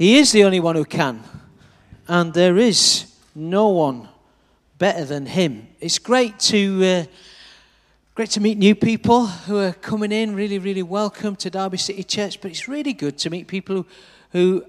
He 0.00 0.16
is 0.16 0.32
the 0.32 0.44
only 0.44 0.60
one 0.60 0.76
who 0.76 0.86
can. 0.86 1.22
And 2.08 2.32
there 2.32 2.56
is 2.56 3.04
no 3.34 3.68
one 3.68 4.08
better 4.78 5.04
than 5.04 5.26
him. 5.26 5.68
It's 5.78 5.98
great 5.98 6.38
to. 6.38 6.84
Uh, 6.84 7.04
Great 8.14 8.30
to 8.30 8.40
meet 8.40 8.58
new 8.58 8.74
people 8.74 9.26
who 9.26 9.58
are 9.58 9.72
coming 9.72 10.10
in. 10.10 10.34
Really, 10.34 10.58
really 10.58 10.82
welcome 10.82 11.36
to 11.36 11.48
Derby 11.48 11.76
City 11.78 12.02
Church. 12.02 12.40
But 12.40 12.50
it's 12.50 12.66
really 12.66 12.92
good 12.92 13.16
to 13.18 13.30
meet 13.30 13.46
people 13.46 13.76
who, 13.76 13.86
who 14.32 14.64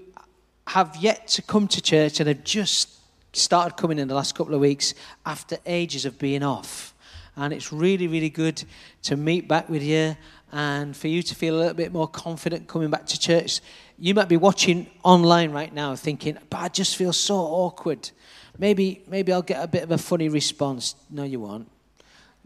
have 0.68 0.96
yet 0.96 1.28
to 1.28 1.42
come 1.42 1.66
to 1.68 1.80
church 1.82 2.20
and 2.20 2.28
have 2.28 2.44
just 2.44 2.90
started 3.34 3.76
coming 3.76 3.98
in 3.98 4.08
the 4.08 4.14
last 4.14 4.34
couple 4.34 4.54
of 4.54 4.60
weeks 4.60 4.94
after 5.26 5.56
ages 5.66 6.04
of 6.04 6.18
being 6.18 6.42
off. 6.42 6.94
And 7.36 7.52
it's 7.52 7.72
really, 7.72 8.06
really 8.06 8.30
good 8.30 8.62
to 9.02 9.16
meet 9.16 9.48
back 9.48 9.68
with 9.68 9.82
you 9.82 10.16
and 10.52 10.94
for 10.96 11.08
you 11.08 11.22
to 11.22 11.34
feel 11.34 11.56
a 11.56 11.58
little 11.58 11.74
bit 11.74 11.92
more 11.92 12.06
confident 12.06 12.68
coming 12.68 12.90
back 12.90 13.06
to 13.06 13.18
church. 13.18 13.60
You 14.02 14.14
might 14.14 14.28
be 14.28 14.36
watching 14.36 14.88
online 15.04 15.52
right 15.52 15.72
now 15.72 15.94
thinking, 15.94 16.36
but 16.50 16.58
I 16.58 16.66
just 16.66 16.96
feel 16.96 17.12
so 17.12 17.36
awkward. 17.36 18.10
Maybe, 18.58 19.04
maybe 19.06 19.32
I'll 19.32 19.42
get 19.42 19.62
a 19.62 19.68
bit 19.68 19.84
of 19.84 19.92
a 19.92 19.96
funny 19.96 20.28
response. 20.28 20.96
No, 21.08 21.22
you 21.22 21.38
won't. 21.38 21.70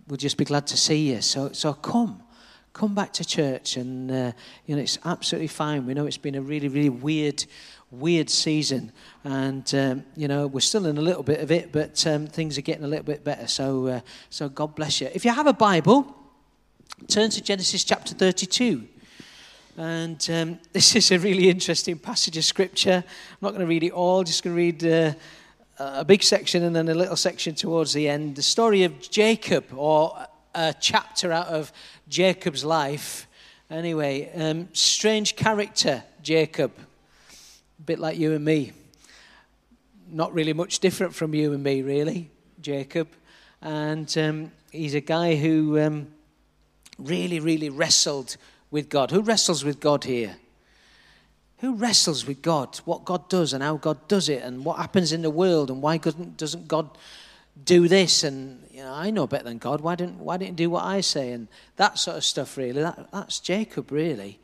We'll 0.07 0.19
just 0.19 0.37
be 0.37 0.45
glad 0.45 0.67
to 0.67 0.77
see 0.77 1.13
you. 1.13 1.23
So, 1.23 1.53
so 1.53 1.73
come. 1.73 2.23
Come 2.75 2.95
back 2.95 3.15
to 3.15 3.25
church, 3.25 3.79
and 3.79 4.11
uh, 4.11 4.33
you 4.67 4.77
know 4.77 4.83
it's 4.83 4.99
absolutely 5.07 5.47
fine. 5.47 5.87
We 5.87 5.95
know 5.95 6.05
it's 6.05 6.19
been 6.19 6.35
a 6.35 6.43
really, 6.43 6.69
really 6.69 6.91
weird 6.91 7.43
weird 7.91 8.29
season, 8.29 8.93
and 9.25 9.75
um, 9.75 10.05
you 10.15 10.29
know 10.29 10.47
we're 10.47 10.61
still 10.61 10.85
in 10.85 10.99
a 10.99 11.01
little 11.01 11.23
bit 11.23 11.41
of 11.41 11.51
it, 11.51 11.73
but 11.73 12.07
um, 12.07 12.27
things 12.27 12.59
are 12.59 12.61
getting 12.61 12.85
a 12.85 12.89
little 12.89 13.07
bit 13.07 13.25
better. 13.25 13.47
So, 13.47 13.87
uh, 13.87 14.01
so 14.29 14.51
God 14.51 14.75
bless 14.75 15.01
you. 15.01 15.09
If 15.15 15.25
you 15.25 15.31
have 15.31 15.47
a 15.47 15.55
Bible, 15.55 16.15
turn 17.09 17.31
to 17.31 17.41
Genesis 17.41 17.83
chapter 17.83 18.13
32. 18.13 18.89
And 19.77 20.29
um, 20.33 20.59
this 20.73 20.97
is 20.97 21.11
a 21.11 21.19
really 21.19 21.51
interesting 21.51 21.99
passage 21.99 22.37
of 22.37 22.45
scripture. 22.45 23.05
I'm 23.07 23.39
not 23.41 23.51
going 23.51 23.61
to 23.61 23.67
read 23.67 23.85
it 23.85 23.93
all, 23.93 24.25
just 24.25 24.43
going 24.43 24.57
to 24.57 24.59
read 24.59 24.85
uh, 24.85 25.15
a 25.79 26.05
big 26.05 26.23
section 26.23 26.65
and 26.65 26.75
then 26.75 26.89
a 26.89 26.95
little 26.95 27.17
section 27.17 27.55
towards 27.55 27.93
the 27.93 28.09
end. 28.09 28.37
The 28.37 28.43
story 28.43 28.85
of 28.85 29.01
Jacob, 29.11 29.67
or 29.75 30.27
a 30.55 30.75
chapter 30.81 31.33
out 31.33 31.49
of 31.49 31.73
Jacob's 32.09 32.65
life. 32.65 33.29
Anyway, 33.71 34.31
um, 34.35 34.69
strange 34.73 35.37
character, 35.37 36.03
Jacob 36.23 36.73
a 37.79 37.83
bit 37.83 37.99
like 37.99 38.19
you 38.19 38.33
and 38.33 38.45
me. 38.45 38.73
Not 40.11 40.33
really 40.33 40.53
much 40.53 40.79
different 40.79 41.15
from 41.15 41.35
you 41.35 41.53
and 41.53 41.63
me, 41.63 41.83
really, 41.83 42.31
Jacob. 42.61 43.09
And 43.61 44.17
um, 44.17 44.53
he's 44.71 44.95
a 44.95 45.01
guy 45.01 45.37
who 45.37 45.79
um, 45.81 46.09
really, 46.99 47.41
really 47.41 47.69
wrestled 47.69 48.37
with 48.71 48.89
God. 48.89 49.11
Who 49.11 49.21
wrestles 49.21 49.65
with 49.65 49.81
God 49.81 50.05
here? 50.05 50.37
Who 51.59 51.75
wrestles 51.75 52.27
with 52.27 52.43
God? 52.43 52.77
What 52.85 53.05
God 53.05 53.29
does 53.29 53.53
and 53.53 53.63
how 53.63 53.77
God 53.77 54.09
does 54.09 54.29
it, 54.29 54.43
and 54.43 54.65
what 54.65 54.79
happens 54.79 55.13
in 55.13 55.23
the 55.23 55.31
world, 55.31 55.71
and 55.71 55.81
why 55.81 55.99
doesn't 55.99 56.69
God 56.69 56.91
do 57.65 57.89
this? 57.89 58.25
And 58.25 58.63
you 58.71 58.83
know, 58.83 58.93
I 58.93 59.11
know 59.11 59.27
better 59.27 59.45
than 59.45 59.59
God. 59.59 59.81
Why 59.81 59.95
didn't 59.95 60.19
Why 60.19 60.37
didn't 60.37 60.61
you 60.61 60.67
do 60.67 60.71
what 60.71 60.85
I 60.85 61.01
say? 61.01 61.33
And 61.33 61.49
that 61.77 61.99
sort 61.99 62.17
of 62.17 62.25
stuff. 62.25 62.57
Really, 62.57 62.83
that, 62.83 63.09
that's 63.13 63.41
Jacob, 63.41 63.91
really. 63.91 64.39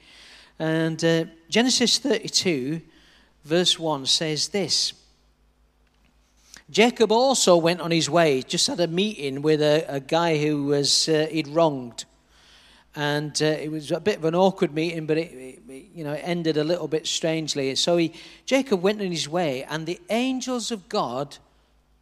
And 0.59 1.05
uh, 1.05 1.25
Genesis 1.51 1.99
32 1.99 2.83
verse 3.45 3.79
1 3.79 4.07
says 4.07 4.49
this 4.49 4.93
Jacob 6.71 7.13
also 7.13 7.57
went 7.57 7.81
on 7.81 7.91
his 7.91 8.09
way, 8.09 8.41
just 8.43 8.67
had 8.67 8.81
a 8.81 8.87
meeting 8.87 9.43
with 9.43 9.61
a, 9.61 9.85
a 9.89 10.01
guy 10.01 10.39
who 10.39 10.65
was 10.65 11.09
uh, 11.09 11.27
he'd 11.31 11.49
wronged. 11.49 12.05
And 12.95 13.41
uh, 13.41 13.47
it 13.47 13.71
was 13.71 13.91
a 13.91 14.01
bit 14.01 14.19
of 14.19 14.25
an 14.25 14.35
awkward 14.35 14.75
meeting, 14.75 15.07
but 15.07 15.17
it, 15.17 15.33
it, 15.33 15.87
you 15.95 16.05
know, 16.05 16.13
it 16.13 16.23
ended 16.25 16.59
a 16.59 16.65
little 16.65 16.89
bit 16.89 17.07
strangely. 17.07 17.75
So 17.75 17.97
he, 17.97 18.13
Jacob 18.45 18.83
went 18.83 19.01
on 19.01 19.11
his 19.11 19.29
way, 19.29 19.65
and 19.65 19.87
the 19.87 20.01
angels 20.11 20.71
of 20.71 20.89
God 20.89 21.39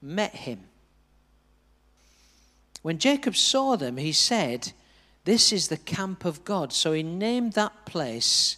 met 0.03 0.35
him. 0.35 0.61
When 2.83 2.99
Jacob 2.99 3.37
saw 3.37 3.77
them, 3.77 3.99
he 3.99 4.13
said, 4.13 4.73
This 5.25 5.53
is 5.53 5.69
the 5.69 5.77
camp 5.77 6.25
of 6.25 6.45
God. 6.45 6.73
So 6.73 6.93
he 6.93 7.03
named 7.03 7.53
that 7.53 7.85
place 7.87 8.57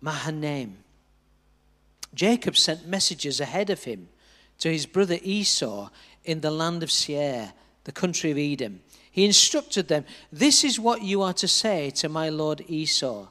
Mahanaim. 0.00 0.78
Jacob 2.14 2.56
sent 2.56 2.88
messages 2.88 3.40
ahead 3.40 3.68
of 3.70 3.84
him 3.84 4.08
to 4.58 4.72
his 4.72 4.86
brother 4.86 5.18
Esau 5.22 5.90
in 6.24 6.40
the 6.40 6.50
land 6.50 6.82
of 6.82 6.90
Seir, 6.90 7.52
the 7.84 7.92
country 7.92 8.30
of 8.30 8.38
Edom. 8.38 8.80
He 9.16 9.24
instructed 9.24 9.88
them, 9.88 10.04
This 10.30 10.62
is 10.62 10.78
what 10.78 11.00
you 11.00 11.22
are 11.22 11.32
to 11.32 11.48
say 11.48 11.88
to 11.92 12.08
my 12.10 12.28
lord 12.28 12.62
Esau. 12.68 13.28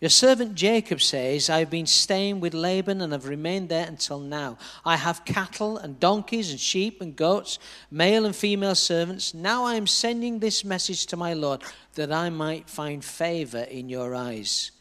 Your 0.00 0.10
servant 0.10 0.56
Jacob 0.56 1.00
says, 1.00 1.48
I 1.48 1.60
have 1.60 1.70
been 1.70 1.86
staying 1.86 2.40
with 2.40 2.54
Laban 2.54 3.00
and 3.00 3.12
have 3.12 3.28
remained 3.28 3.68
there 3.68 3.86
until 3.86 4.18
now. 4.18 4.58
I 4.84 4.96
have 4.96 5.24
cattle 5.24 5.78
and 5.78 6.00
donkeys 6.00 6.50
and 6.50 6.58
sheep 6.58 7.00
and 7.00 7.14
goats, 7.14 7.60
male 7.88 8.26
and 8.26 8.34
female 8.34 8.74
servants. 8.74 9.32
Now 9.32 9.64
I 9.64 9.76
am 9.76 9.86
sending 9.86 10.40
this 10.40 10.64
message 10.64 11.06
to 11.06 11.16
my 11.16 11.34
Lord 11.34 11.62
that 11.94 12.10
I 12.10 12.28
might 12.28 12.68
find 12.68 13.04
favor 13.04 13.62
in 13.62 13.88
your 13.88 14.12
eyes. 14.12 14.72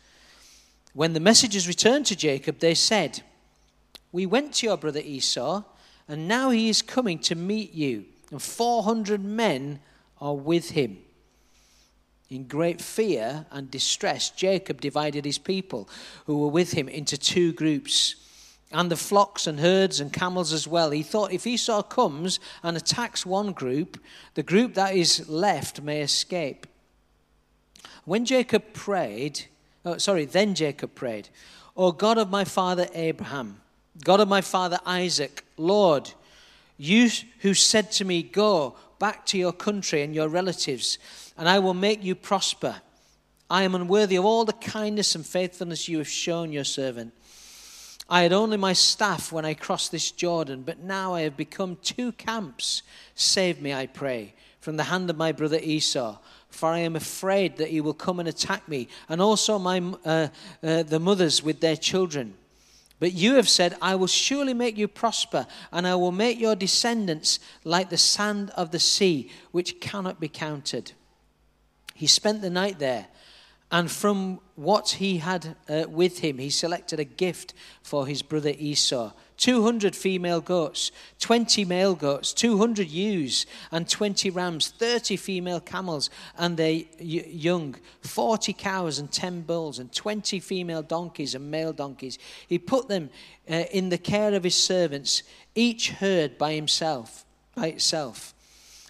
When 0.93 1.13
the 1.13 1.19
messengers 1.19 1.67
returned 1.67 2.07
to 2.07 2.15
Jacob, 2.15 2.57
they 2.57 2.73
said, 2.73 3.21
We 4.11 4.25
went 4.25 4.55
to 4.55 4.65
your 4.65 4.77
brother 4.77 5.01
Esau, 5.01 5.61
and 6.07 6.27
now 6.27 6.49
he 6.49 6.67
is 6.67 6.81
coming 6.81 7.19
to 7.19 7.35
meet 7.35 7.73
you, 7.73 8.05
and 8.31 8.41
400 8.41 9.23
men 9.23 9.81
are 10.19 10.35
with 10.35 10.71
him. 10.71 10.97
In 12.29 12.47
great 12.47 12.81
fear 12.81 13.45
and 13.51 13.69
distress, 13.69 14.31
Jacob 14.31 14.81
divided 14.81 15.25
his 15.25 15.37
people 15.37 15.87
who 16.25 16.39
were 16.39 16.47
with 16.47 16.71
him 16.71 16.89
into 16.89 17.17
two 17.17 17.53
groups, 17.53 18.15
and 18.71 18.89
the 18.89 18.97
flocks 18.97 19.45
and 19.45 19.59
herds 19.59 19.99
and 19.99 20.11
camels 20.11 20.51
as 20.51 20.67
well. 20.67 20.89
He 20.89 21.03
thought 21.03 21.31
if 21.31 21.45
Esau 21.45 21.83
comes 21.83 22.39
and 22.63 22.75
attacks 22.75 23.25
one 23.25 23.51
group, 23.51 24.01
the 24.33 24.43
group 24.43 24.73
that 24.73 24.95
is 24.95 25.29
left 25.29 25.81
may 25.81 26.01
escape. 26.01 26.65
When 28.05 28.25
Jacob 28.25 28.73
prayed, 28.73 29.45
Oh, 29.85 29.97
sorry, 29.97 30.25
then 30.25 30.55
Jacob 30.55 30.95
prayed, 30.95 31.29
O 31.77 31.91
God 31.91 32.17
of 32.17 32.31
my 32.31 32.43
father 32.43 32.87
Abraham, 32.93 33.61
God 34.03 34.19
of 34.19 34.27
my 34.27 34.41
father 34.41 34.79
Isaac, 34.85 35.45
Lord, 35.57 36.11
you 36.77 37.09
who 37.39 37.53
said 37.53 37.91
to 37.93 38.05
me, 38.05 38.23
Go 38.23 38.75
back 38.99 39.25
to 39.27 39.37
your 39.37 39.53
country 39.53 40.01
and 40.01 40.13
your 40.13 40.27
relatives, 40.27 40.99
and 41.37 41.47
I 41.47 41.59
will 41.59 41.73
make 41.73 42.03
you 42.03 42.15
prosper. 42.15 42.75
I 43.49 43.63
am 43.63 43.75
unworthy 43.75 44.15
of 44.15 44.25
all 44.25 44.45
the 44.45 44.53
kindness 44.53 45.15
and 45.15 45.25
faithfulness 45.25 45.87
you 45.87 45.99
have 45.99 46.07
shown 46.07 46.51
your 46.51 46.63
servant. 46.63 47.13
I 48.07 48.21
had 48.21 48.33
only 48.33 48.57
my 48.57 48.73
staff 48.73 49.31
when 49.31 49.45
I 49.45 49.53
crossed 49.55 49.91
this 49.91 50.11
Jordan, 50.11 50.63
but 50.63 50.79
now 50.79 51.13
I 51.13 51.21
have 51.21 51.37
become 51.37 51.77
two 51.81 52.11
camps. 52.13 52.83
Save 53.15 53.61
me, 53.61 53.73
I 53.73 53.87
pray, 53.87 54.35
from 54.59 54.77
the 54.77 54.83
hand 54.83 55.09
of 55.09 55.17
my 55.17 55.31
brother 55.31 55.59
Esau 55.61 56.17
for 56.55 56.69
I 56.69 56.79
am 56.79 56.95
afraid 56.95 57.57
that 57.57 57.69
he 57.69 57.81
will 57.81 57.93
come 57.93 58.19
and 58.19 58.29
attack 58.29 58.67
me, 58.67 58.87
and 59.09 59.21
also 59.21 59.59
my, 59.59 59.79
uh, 60.05 60.27
uh, 60.63 60.83
the 60.83 60.99
mothers 60.99 61.43
with 61.43 61.59
their 61.59 61.75
children. 61.75 62.33
But 62.99 63.13
you 63.13 63.35
have 63.35 63.49
said, 63.49 63.75
I 63.81 63.95
will 63.95 64.07
surely 64.07 64.53
make 64.53 64.77
you 64.77 64.87
prosper, 64.87 65.47
and 65.71 65.85
I 65.85 65.95
will 65.95 66.11
make 66.11 66.39
your 66.39 66.55
descendants 66.55 67.39
like 67.63 67.89
the 67.89 67.97
sand 67.97 68.51
of 68.51 68.71
the 68.71 68.79
sea, 68.79 69.29
which 69.51 69.79
cannot 69.81 70.19
be 70.19 70.29
counted. 70.29 70.93
He 71.93 72.07
spent 72.07 72.41
the 72.41 72.49
night 72.49 72.79
there, 72.79 73.07
and 73.71 73.91
from 73.91 74.39
what 74.55 74.91
he 74.91 75.17
had 75.17 75.55
uh, 75.67 75.85
with 75.89 76.19
him, 76.19 76.37
he 76.37 76.49
selected 76.49 76.99
a 76.99 77.05
gift 77.05 77.53
for 77.83 78.07
his 78.07 78.21
brother 78.21 78.53
Esau 78.57 79.11
200 79.37 79.95
female 79.95 80.41
goats, 80.41 80.91
20 81.19 81.65
male 81.65 81.95
goats, 81.95 82.33
200 82.33 82.89
ewes, 82.89 83.45
and 83.71 83.89
20 83.89 84.29
rams, 84.29 84.69
30 84.69 85.17
female 85.17 85.59
camels 85.59 86.09
and 86.37 86.57
their 86.57 86.81
young, 86.99 87.75
40 88.01 88.53
cows 88.53 88.99
and 88.99 89.11
10 89.11 89.41
bulls, 89.41 89.79
and 89.79 89.91
20 89.91 90.39
female 90.39 90.81
donkeys 90.81 91.35
and 91.35 91.51
male 91.51 91.73
donkeys. 91.73 92.17
He 92.47 92.57
put 92.57 92.87
them 92.87 93.09
uh, 93.49 93.63
in 93.71 93.89
the 93.89 93.97
care 93.97 94.33
of 94.33 94.43
his 94.43 94.55
servants, 94.55 95.23
each 95.53 95.91
herd 95.91 96.37
by 96.37 96.53
himself, 96.53 97.25
by 97.55 97.67
itself, 97.67 98.33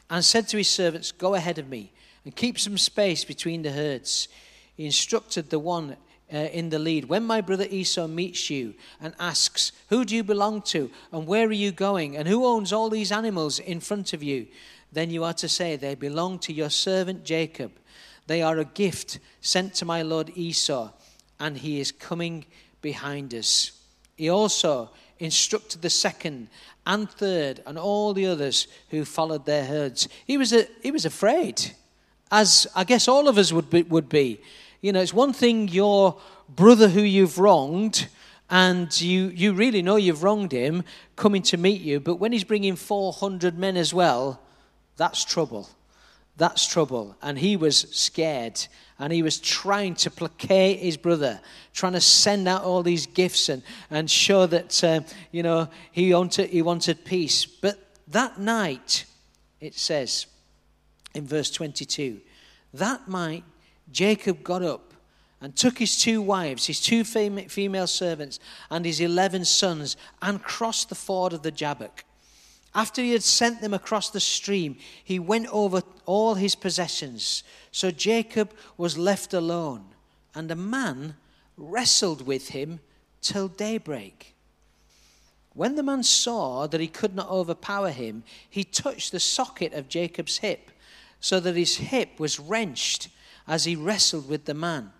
and 0.10 0.24
said 0.24 0.48
to 0.50 0.58
his 0.58 0.70
servants, 0.70 1.12
Go 1.12 1.34
ahead 1.34 1.58
of 1.58 1.68
me 1.68 1.92
and 2.24 2.36
keep 2.36 2.60
some 2.60 2.78
space 2.78 3.24
between 3.24 3.62
the 3.62 3.72
herds. 3.72 4.28
He 4.76 4.86
instructed 4.86 5.50
the 5.50 5.60
one 5.60 5.96
uh, 6.34 6.38
in 6.38 6.70
the 6.70 6.80
lead. 6.80 7.06
When 7.06 7.24
my 7.24 7.42
brother 7.42 7.68
Esau 7.70 8.08
meets 8.08 8.50
you 8.50 8.74
and 9.00 9.14
asks, 9.20 9.72
Who 9.90 10.06
do 10.06 10.16
you 10.16 10.24
belong 10.24 10.62
to? 10.64 10.90
And 11.12 11.28
where 11.28 11.48
are 11.48 11.52
you 11.52 11.72
going? 11.72 12.18
And 12.18 12.28
who 12.28 12.46
owns 12.46 12.74
all 12.74 12.90
these 12.90 13.12
animals 13.12 13.60
in 13.60 13.80
front 13.80 14.14
of 14.14 14.24
you? 14.24 14.48
Then 14.92 15.10
you 15.10 15.24
are 15.24 15.34
to 15.34 15.50
say, 15.50 15.76
They 15.76 15.96
belong 15.96 16.40
to 16.40 16.54
your 16.54 16.70
servant 16.70 17.24
Jacob. 17.26 17.72
They 18.28 18.42
are 18.42 18.58
a 18.58 18.66
gift 18.66 19.20
sent 19.42 19.76
to 19.76 19.86
my 19.86 20.02
lord 20.02 20.32
Esau, 20.36 20.92
and 21.40 21.58
he 21.58 21.80
is 21.80 21.92
coming 21.92 22.46
behind 22.82 23.34
us. 23.34 23.72
He 24.16 24.30
also 24.30 24.90
instructed 25.20 25.82
the 25.82 25.90
second 25.90 26.48
and 26.86 27.10
third 27.10 27.62
and 27.66 27.78
all 27.78 28.14
the 28.14 28.26
others 28.26 28.68
who 28.90 29.06
followed 29.06 29.46
their 29.46 29.66
herds. 29.66 30.08
He 30.26 30.38
was, 30.38 30.54
a, 30.54 30.68
he 30.82 30.92
was 30.92 31.06
afraid, 31.06 31.72
as 32.32 32.68
I 32.76 32.84
guess 32.84 33.08
all 33.08 33.28
of 33.28 33.38
us 33.38 33.52
would 33.52 33.70
be, 33.70 33.84
would 33.84 34.10
be. 34.10 34.40
You 34.86 34.92
know, 34.92 35.02
it's 35.02 35.16
one 35.16 35.34
thing 35.34 35.68
your 35.68 36.16
brother 36.48 36.88
who 36.88 37.02
you've 37.02 37.40
wronged 37.40 38.08
and 38.52 39.02
you, 39.02 39.30
you 39.30 39.54
really 39.54 39.82
know 39.82 39.96
you've 39.96 40.22
wronged 40.22 40.52
him 40.52 40.84
coming 41.16 41.42
to 41.42 41.58
meet 41.58 41.82
you, 41.82 42.00
but 42.00 42.18
when 42.18 42.32
he's 42.32 42.44
bringing 42.44 42.76
400 42.76 43.58
men 43.58 43.78
as 43.78 43.96
well, 43.96 44.40
that's 44.96 45.26
trouble. 45.26 45.68
That's 46.38 46.68
trouble. 46.68 47.18
And 47.24 47.40
he 47.40 47.58
was 47.58 47.80
scared 47.98 48.64
and 49.00 49.12
he 49.12 49.24
was 49.24 49.40
trying 49.40 49.96
to 49.96 50.12
placate 50.12 50.78
his 50.78 50.98
brother, 50.98 51.42
trying 51.74 51.94
to 51.94 52.00
send 52.02 52.48
out 52.48 52.62
all 52.62 52.84
these 52.84 53.08
gifts 53.08 53.50
and, 53.50 53.64
and 53.90 54.08
show 54.08 54.46
that, 54.46 54.84
uh, 54.84 55.00
you 55.32 55.42
know, 55.42 55.68
he 55.94 56.14
wanted, 56.14 56.52
he 56.52 56.62
wanted 56.62 57.04
peace. 57.04 57.48
But 57.48 57.80
that 58.10 58.40
night, 58.40 59.06
it 59.60 59.74
says 59.74 60.28
in 61.16 61.26
verse 61.26 61.50
22, 61.50 62.22
that 62.76 63.10
night 63.10 63.46
Jacob 63.92 64.44
got 64.44 64.64
up 64.64 64.94
and 65.42 65.56
took 65.56 65.78
his 65.78 65.98
two 65.98 66.22
wives, 66.22 66.66
his 66.66 66.82
two 66.82 67.04
female 67.04 67.88
servants, 67.88 68.40
and 68.70 68.86
his 68.86 69.00
eleven 69.00 69.46
sons, 69.46 69.96
and 70.22 70.42
crossed 70.42 70.90
the 70.90 70.96
ford 70.96 71.34
of 71.34 71.44
the 71.44 71.52
Jabbok. 71.52 72.04
After 72.74 73.02
he 73.02 73.12
had 73.12 73.24
sent 73.24 73.62
them 73.62 73.74
across 73.74 74.10
the 74.10 74.20
stream, 74.20 74.78
he 75.04 75.20
went 75.20 75.48
over 75.48 75.82
all 76.06 76.36
his 76.36 76.56
possessions. 76.56 77.44
So 77.72 77.92
Jacob 77.92 78.54
was 78.78 78.98
left 78.98 79.34
alone, 79.34 79.86
and 80.34 80.52
a 80.52 80.56
man 80.56 81.16
wrestled 81.56 82.26
with 82.26 82.50
him 82.50 82.80
till 83.22 83.48
daybreak. 83.48 84.36
When 85.54 85.76
the 85.76 85.84
man 85.84 86.04
saw 86.04 86.68
that 86.68 86.82
he 86.82 86.88
could 86.88 87.16
not 87.16 87.30
overpower 87.30 87.92
him, 87.92 88.24
he 88.50 88.66
touched 88.66 89.14
the 89.14 89.22
socket 89.22 89.74
of 89.74 89.88
Jacob's 89.88 90.40
hip, 90.40 90.72
so 91.22 91.40
that 91.40 91.56
his 91.56 91.78
hip 91.78 92.20
was 92.20 92.42
wrenched 92.42 93.08
as 93.48 93.66
he 93.66 93.76
wrestled 93.76 94.28
with 94.28 94.46
the 94.46 94.54
man. 94.54 94.92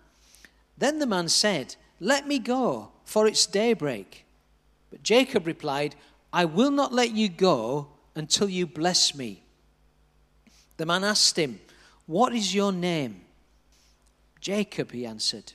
Then 0.78 0.98
the 0.98 1.06
man 1.06 1.28
said, 1.28 1.76
Let 2.00 2.26
me 2.26 2.38
go, 2.38 2.90
for 3.04 3.26
it's 3.26 3.46
daybreak. 3.46 4.24
But 4.90 5.02
Jacob 5.02 5.46
replied, 5.46 5.96
I 6.32 6.44
will 6.44 6.70
not 6.70 6.92
let 6.92 7.12
you 7.12 7.28
go 7.28 7.88
until 8.14 8.48
you 8.48 8.66
bless 8.66 9.14
me. 9.14 9.42
The 10.76 10.86
man 10.86 11.04
asked 11.04 11.38
him, 11.38 11.60
What 12.06 12.34
is 12.34 12.54
your 12.54 12.72
name? 12.72 13.22
Jacob, 14.40 14.92
he 14.92 15.06
answered. 15.06 15.54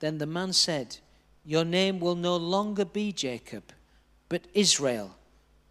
Then 0.00 0.18
the 0.18 0.26
man 0.26 0.52
said, 0.52 0.98
Your 1.44 1.64
name 1.64 2.00
will 2.00 2.14
no 2.14 2.36
longer 2.36 2.84
be 2.84 3.12
Jacob, 3.12 3.64
but 4.28 4.46
Israel, 4.54 5.16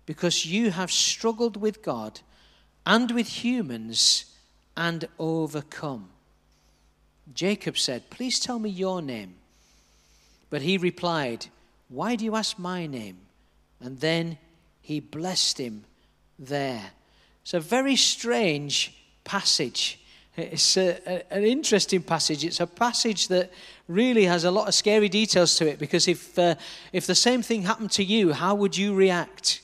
because 0.06 0.46
you 0.46 0.72
have 0.72 0.92
struggled 0.92 1.58
with 1.58 1.84
God 1.84 2.22
and 2.86 3.12
with 3.12 3.28
humans 3.28 4.31
and 4.82 5.08
overcome. 5.20 6.10
Jacob 7.36 7.78
said, 7.78 8.10
Please 8.10 8.40
tell 8.40 8.58
me 8.58 8.72
your 8.72 9.00
name. 9.00 9.36
But 10.50 10.64
he 10.64 10.80
replied, 10.80 11.46
Why 11.88 12.16
do 12.16 12.26
you 12.26 12.36
ask 12.36 12.58
my 12.58 12.88
name? 12.88 13.18
And 13.80 14.00
then 14.00 14.40
he 14.82 15.00
blessed 15.00 15.60
him 15.60 15.84
there. 16.40 16.90
It's 17.44 17.54
a 17.54 17.60
very 17.60 17.96
strange 17.96 18.98
passage. 19.24 20.00
It's 20.36 20.76
a, 20.78 21.00
a, 21.06 21.34
an 21.34 21.44
interesting 21.44 22.02
passage. 22.02 22.44
It's 22.44 22.60
a 22.60 22.66
passage 22.66 23.28
that 23.28 23.52
really 23.88 24.26
has 24.26 24.46
a 24.46 24.52
lot 24.52 24.68
of 24.68 24.74
scary 24.74 25.10
details 25.10 25.56
to 25.58 25.68
it 25.68 25.78
because 25.78 26.08
if, 26.08 26.40
uh, 26.40 26.56
if 26.92 27.06
the 27.06 27.14
same 27.14 27.44
thing 27.44 27.62
happened 27.62 27.92
to 27.92 28.04
you, 28.04 28.34
how 28.34 28.56
would 28.56 28.76
you 28.76 28.96
react? 28.96 29.62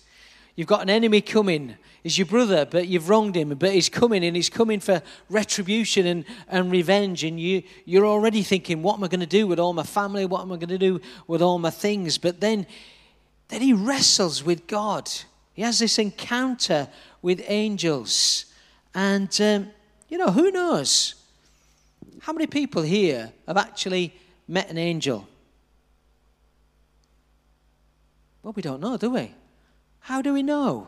You've 0.55 0.67
got 0.67 0.83
an 0.83 0.91
enemy 0.91 1.21
coming 1.21 1.75
He's 2.07 2.17
your 2.17 2.27
brother, 2.27 2.65
but 2.65 2.87
you've 2.87 3.09
wronged 3.09 3.35
him. 3.35 3.49
But 3.49 3.73
he's 3.73 3.89
coming 3.89 4.23
and 4.23 4.33
he's 4.33 4.49
coming 4.49 4.79
for 4.79 5.01
retribution 5.29 6.07
and, 6.07 6.23
and 6.47 6.71
revenge. 6.71 7.25
And 7.25 7.37
you, 7.37 7.63
you're 7.83 8.05
already 8.05 8.43
thinking, 8.43 8.81
what 8.81 8.95
am 8.95 9.03
I 9.03 9.09
going 9.09 9.19
to 9.19 9.25
do 9.25 9.45
with 9.45 9.59
all 9.59 9.73
my 9.73 9.83
family? 9.83 10.25
What 10.25 10.39
am 10.39 10.53
I 10.53 10.55
going 10.55 10.69
to 10.69 10.77
do 10.77 11.01
with 11.27 11.41
all 11.41 11.59
my 11.59 11.69
things? 11.69 12.17
But 12.17 12.39
then, 12.39 12.65
then 13.49 13.61
he 13.61 13.73
wrestles 13.73 14.41
with 14.41 14.67
God. 14.67 15.11
He 15.51 15.63
has 15.63 15.79
this 15.79 15.99
encounter 15.99 16.87
with 17.21 17.43
angels. 17.45 18.45
And, 18.95 19.41
um, 19.41 19.67
you 20.07 20.17
know, 20.17 20.31
who 20.31 20.49
knows? 20.49 21.15
How 22.21 22.31
many 22.31 22.47
people 22.47 22.83
here 22.83 23.33
have 23.47 23.57
actually 23.57 24.13
met 24.47 24.69
an 24.69 24.77
angel? 24.77 25.27
Well, 28.43 28.53
we 28.53 28.61
don't 28.61 28.79
know, 28.79 28.95
do 28.95 29.09
we? 29.09 29.33
How 29.99 30.21
do 30.21 30.31
we 30.31 30.41
know? 30.41 30.87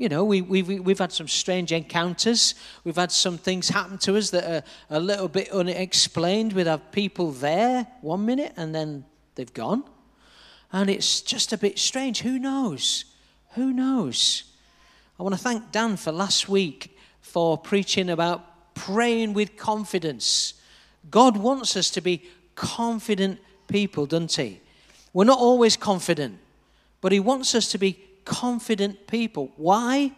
You 0.00 0.08
know, 0.08 0.24
we, 0.24 0.40
we've, 0.40 0.66
we've 0.66 0.98
had 0.98 1.12
some 1.12 1.28
strange 1.28 1.72
encounters. 1.72 2.54
We've 2.84 2.96
had 2.96 3.12
some 3.12 3.36
things 3.36 3.68
happen 3.68 3.98
to 3.98 4.16
us 4.16 4.30
that 4.30 4.44
are 4.50 4.62
a 4.88 4.98
little 4.98 5.28
bit 5.28 5.50
unexplained. 5.50 6.54
We'd 6.54 6.68
have 6.68 6.90
people 6.90 7.32
there 7.32 7.86
one 8.00 8.24
minute 8.24 8.54
and 8.56 8.74
then 8.74 9.04
they've 9.34 9.52
gone. 9.52 9.84
And 10.72 10.88
it's 10.88 11.20
just 11.20 11.52
a 11.52 11.58
bit 11.58 11.78
strange. 11.78 12.22
Who 12.22 12.38
knows? 12.38 13.04
Who 13.56 13.74
knows? 13.74 14.44
I 15.18 15.22
want 15.22 15.34
to 15.34 15.38
thank 15.38 15.70
Dan 15.70 15.98
for 15.98 16.12
last 16.12 16.48
week 16.48 16.96
for 17.20 17.58
preaching 17.58 18.08
about 18.08 18.74
praying 18.74 19.34
with 19.34 19.58
confidence. 19.58 20.54
God 21.10 21.36
wants 21.36 21.76
us 21.76 21.90
to 21.90 22.00
be 22.00 22.22
confident 22.54 23.38
people, 23.68 24.06
doesn't 24.06 24.32
He? 24.32 24.62
We're 25.12 25.24
not 25.24 25.40
always 25.40 25.76
confident, 25.76 26.38
but 27.02 27.12
He 27.12 27.20
wants 27.20 27.54
us 27.54 27.70
to 27.72 27.76
be 27.76 28.02
confident 28.24 29.06
people. 29.06 29.52
Why? 29.56 30.12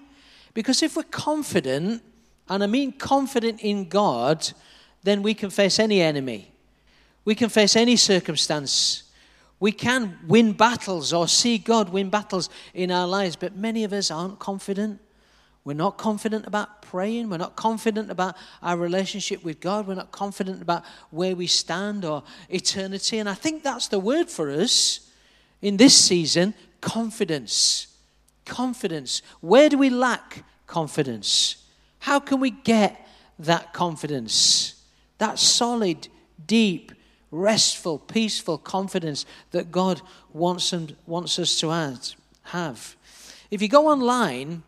Because 0.54 0.82
if 0.82 0.96
we're 0.96 1.04
confident, 1.04 2.02
and 2.48 2.62
I 2.62 2.66
mean 2.66 2.92
confident 2.92 3.60
in 3.60 3.88
God, 3.88 4.52
then 5.02 5.22
we 5.22 5.34
can 5.34 5.50
face 5.50 5.78
any 5.78 6.00
enemy. 6.00 6.52
We 7.24 7.34
can 7.34 7.48
face 7.48 7.76
any 7.76 7.96
circumstance. 7.96 9.04
We 9.60 9.72
can 9.72 10.18
win 10.26 10.52
battles 10.52 11.12
or 11.12 11.28
see 11.28 11.58
God 11.58 11.90
win 11.90 12.10
battles 12.10 12.50
in 12.74 12.90
our 12.90 13.06
lives, 13.06 13.36
but 13.36 13.54
many 13.54 13.84
of 13.84 13.92
us 13.92 14.10
aren't 14.10 14.38
confident. 14.38 15.00
We're 15.64 15.74
not 15.74 15.96
confident 15.96 16.46
about 16.46 16.82
praying. 16.82 17.30
We're 17.30 17.36
not 17.36 17.54
confident 17.54 18.10
about 18.10 18.36
our 18.60 18.76
relationship 18.76 19.44
with 19.44 19.60
God. 19.60 19.86
We're 19.86 19.94
not 19.94 20.10
confident 20.10 20.60
about 20.60 20.84
where 21.10 21.36
we 21.36 21.46
stand 21.46 22.04
or 22.04 22.24
eternity. 22.48 23.18
And 23.18 23.28
I 23.28 23.34
think 23.34 23.62
that's 23.62 23.86
the 23.86 24.00
word 24.00 24.28
for 24.28 24.50
us 24.50 25.08
in 25.60 25.76
this 25.76 25.96
season 25.96 26.54
confidence. 26.80 27.86
Confidence. 28.44 29.22
Where 29.40 29.68
do 29.68 29.78
we 29.78 29.90
lack 29.90 30.44
confidence? 30.66 31.64
How 32.00 32.18
can 32.20 32.40
we 32.40 32.50
get 32.50 33.06
that 33.38 33.72
confidence? 33.72 34.82
That 35.18 35.38
solid, 35.38 36.08
deep, 36.46 36.92
restful, 37.30 37.98
peaceful 37.98 38.58
confidence 38.58 39.24
that 39.52 39.72
God 39.72 40.00
wants, 40.32 40.72
and, 40.72 40.94
wants 41.06 41.38
us 41.38 41.58
to 41.60 41.70
have. 42.42 42.96
If 43.50 43.62
you 43.62 43.68
go 43.68 43.88
online 43.88 44.62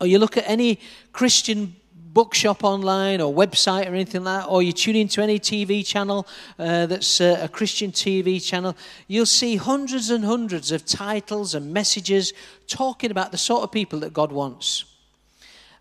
or 0.00 0.06
you 0.06 0.18
look 0.18 0.36
at 0.36 0.44
any 0.46 0.80
Christian 1.12 1.76
bookshop 2.16 2.64
online 2.64 3.20
or 3.20 3.30
website 3.30 3.84
or 3.84 3.94
anything 3.94 4.24
like 4.24 4.40
that, 4.40 4.48
or 4.48 4.62
you 4.62 4.72
tune 4.72 4.96
into 4.96 5.22
any 5.22 5.38
TV 5.38 5.86
channel 5.86 6.26
uh, 6.58 6.86
that's 6.86 7.20
uh, 7.20 7.38
a 7.42 7.46
Christian 7.46 7.92
TV 7.92 8.42
channel, 8.42 8.74
you'll 9.06 9.26
see 9.26 9.56
hundreds 9.56 10.08
and 10.08 10.24
hundreds 10.24 10.72
of 10.72 10.86
titles 10.86 11.54
and 11.54 11.74
messages 11.74 12.32
talking 12.68 13.10
about 13.10 13.32
the 13.32 13.36
sort 13.36 13.64
of 13.64 13.70
people 13.70 14.00
that 14.00 14.14
God 14.14 14.32
wants. 14.32 14.86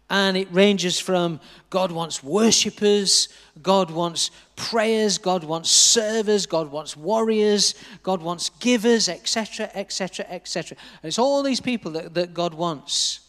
And 0.10 0.36
it 0.36 0.50
ranges 0.52 1.00
from 1.00 1.40
God 1.70 1.94
wants 1.94 2.22
worshippers, 2.22 3.30
God 3.64 3.90
wants 3.90 4.30
prayers, 4.58 5.18
God 5.18 5.46
wants 5.46 5.72
servers, 5.72 6.46
God 6.46 6.70
wants 6.70 6.98
warriors, 6.98 7.76
God 8.04 8.22
wants 8.22 8.50
givers, 8.60 9.08
etc., 9.08 9.72
etc., 9.74 10.26
etc. 10.30 10.78
It's 11.02 11.18
all 11.18 11.44
these 11.44 11.62
people 11.62 11.92
that, 11.92 12.14
that 12.14 12.34
God 12.34 12.54
wants. 12.54 13.25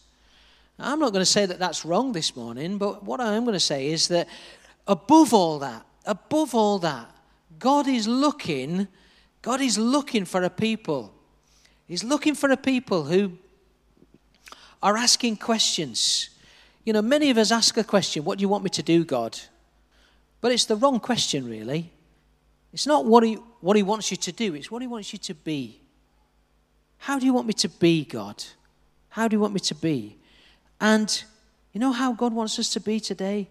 I'm 0.79 0.99
not 0.99 1.11
going 1.11 1.21
to 1.21 1.25
say 1.25 1.45
that 1.45 1.59
that's 1.59 1.83
wrong 1.85 2.11
this 2.11 2.35
morning, 2.35 2.77
but 2.77 3.03
what 3.03 3.19
I 3.19 3.33
am 3.33 3.43
going 3.43 3.53
to 3.53 3.59
say 3.59 3.89
is 3.89 4.07
that 4.09 4.27
above 4.87 5.33
all 5.33 5.59
that, 5.59 5.85
above 6.05 6.53
all 6.53 6.77
that, 6.79 7.09
God 7.57 7.87
is 7.87 8.07
looking, 8.07 8.87
God 9.41 9.61
is 9.61 9.77
looking 9.77 10.25
for 10.25 10.43
a 10.43 10.49
people. 10.49 11.13
He's 11.87 12.03
looking 12.03 12.35
for 12.35 12.51
a 12.51 12.57
people 12.57 13.05
who 13.05 13.33
are 14.83 14.95
asking 14.95 15.37
questions. 15.37 16.29
You 16.83 16.93
know, 16.93 17.01
many 17.01 17.31
of 17.31 17.37
us 17.37 17.51
ask 17.51 17.75
a 17.77 17.83
question, 17.83 18.23
What 18.23 18.37
do 18.37 18.43
you 18.43 18.49
want 18.49 18.63
me 18.63 18.69
to 18.71 18.83
do, 18.83 19.03
God? 19.03 19.39
But 20.41 20.51
it's 20.51 20.65
the 20.65 20.75
wrong 20.75 20.99
question, 20.99 21.49
really. 21.49 21.91
It's 22.71 22.85
not 22.85 23.05
what 23.05 23.23
he, 23.23 23.35
what 23.61 23.75
he 23.75 23.83
wants 23.83 24.11
you 24.11 24.17
to 24.17 24.31
do, 24.31 24.53
it's 24.53 24.69
what 24.69 24.81
he 24.81 24.87
wants 24.87 25.11
you 25.11 25.19
to 25.19 25.33
be. 25.33 25.81
How 26.99 27.17
do 27.17 27.25
you 27.25 27.33
want 27.33 27.47
me 27.47 27.53
to 27.53 27.69
be, 27.69 28.05
God? 28.05 28.43
How 29.09 29.27
do 29.27 29.35
you 29.35 29.39
want 29.39 29.53
me 29.53 29.59
to 29.61 29.75
be? 29.75 30.16
And 30.79 31.23
you 31.73 31.79
know 31.79 31.91
how 31.91 32.13
God 32.13 32.33
wants 32.33 32.59
us 32.59 32.69
to 32.71 32.79
be 32.79 32.99
today? 32.99 33.49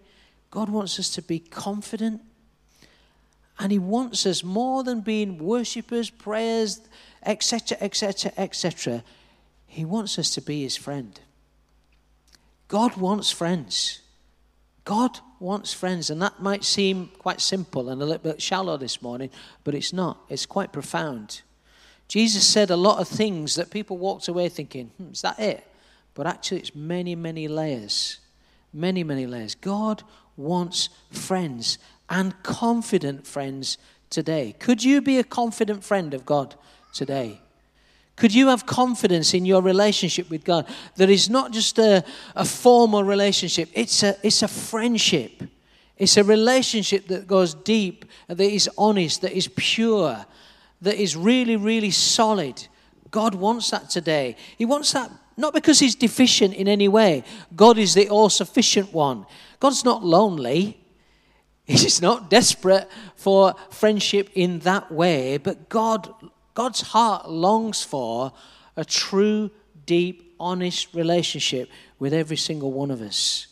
God 0.50 0.68
wants 0.68 0.98
us 0.98 1.10
to 1.10 1.22
be 1.22 1.38
confident. 1.38 2.22
And 3.58 3.72
He 3.72 3.78
wants 3.78 4.26
us 4.26 4.44
more 4.44 4.82
than 4.82 5.00
being 5.00 5.38
worshippers, 5.38 6.10
prayers, 6.10 6.80
etc., 7.24 7.78
etc., 7.80 8.32
etc. 8.36 9.02
He 9.66 9.84
wants 9.84 10.18
us 10.18 10.30
to 10.34 10.40
be 10.40 10.62
His 10.62 10.76
friend. 10.76 11.18
God 12.68 12.96
wants 12.96 13.30
friends. 13.30 14.00
God 14.84 15.18
wants 15.40 15.72
friends. 15.72 16.10
And 16.10 16.20
that 16.22 16.40
might 16.40 16.64
seem 16.64 17.10
quite 17.18 17.40
simple 17.40 17.88
and 17.88 18.00
a 18.02 18.04
little 18.04 18.32
bit 18.32 18.42
shallow 18.42 18.76
this 18.76 19.02
morning, 19.02 19.30
but 19.64 19.74
it's 19.74 19.92
not. 19.92 20.18
It's 20.28 20.46
quite 20.46 20.72
profound. 20.72 21.42
Jesus 22.08 22.46
said 22.46 22.70
a 22.70 22.76
lot 22.76 23.00
of 23.00 23.08
things 23.08 23.56
that 23.56 23.70
people 23.70 23.98
walked 23.98 24.28
away 24.28 24.48
thinking, 24.48 24.90
hmm, 24.96 25.12
is 25.12 25.22
that 25.22 25.38
it? 25.38 25.66
But 26.16 26.26
actually, 26.26 26.60
it's 26.60 26.74
many, 26.74 27.14
many 27.14 27.46
layers. 27.46 28.18
Many, 28.72 29.04
many 29.04 29.26
layers. 29.26 29.54
God 29.54 30.02
wants 30.36 30.88
friends 31.10 31.78
and 32.08 32.42
confident 32.42 33.26
friends 33.26 33.76
today. 34.08 34.56
Could 34.58 34.82
you 34.82 35.02
be 35.02 35.18
a 35.18 35.24
confident 35.24 35.84
friend 35.84 36.14
of 36.14 36.24
God 36.24 36.54
today? 36.94 37.40
Could 38.16 38.34
you 38.34 38.48
have 38.48 38.64
confidence 38.64 39.34
in 39.34 39.44
your 39.44 39.60
relationship 39.60 40.30
with 40.30 40.42
God 40.42 40.66
that 40.96 41.10
is 41.10 41.28
not 41.28 41.52
just 41.52 41.78
a, 41.78 42.02
a 42.34 42.46
formal 42.46 43.04
relationship, 43.04 43.68
it's 43.74 44.02
a, 44.02 44.16
it's 44.22 44.42
a 44.42 44.48
friendship. 44.48 45.42
It's 45.98 46.16
a 46.16 46.24
relationship 46.24 47.08
that 47.08 47.26
goes 47.26 47.52
deep, 47.52 48.06
that 48.28 48.40
is 48.40 48.70
honest, 48.78 49.20
that 49.20 49.32
is 49.32 49.48
pure, 49.54 50.24
that 50.80 50.94
is 50.94 51.14
really, 51.14 51.56
really 51.56 51.90
solid. 51.90 52.66
God 53.10 53.34
wants 53.34 53.70
that 53.70 53.90
today. 53.90 54.36
He 54.56 54.64
wants 54.64 54.92
that 54.92 55.10
not 55.36 55.54
because 55.54 55.78
He's 55.78 55.94
deficient 55.94 56.54
in 56.54 56.68
any 56.68 56.88
way. 56.88 57.24
God 57.54 57.78
is 57.78 57.94
the 57.94 58.08
all 58.08 58.30
sufficient 58.30 58.92
one. 58.92 59.26
God's 59.60 59.84
not 59.84 60.04
lonely. 60.04 60.78
He's 61.64 62.00
not 62.00 62.30
desperate 62.30 62.88
for 63.16 63.54
friendship 63.70 64.30
in 64.34 64.60
that 64.60 64.90
way, 64.92 65.36
but 65.36 65.68
God, 65.68 66.12
God's 66.54 66.80
heart 66.80 67.28
longs 67.28 67.82
for 67.82 68.32
a 68.76 68.84
true, 68.84 69.50
deep, 69.84 70.34
honest 70.38 70.94
relationship 70.94 71.68
with 71.98 72.12
every 72.12 72.36
single 72.36 72.72
one 72.72 72.90
of 72.90 73.00
us. 73.00 73.48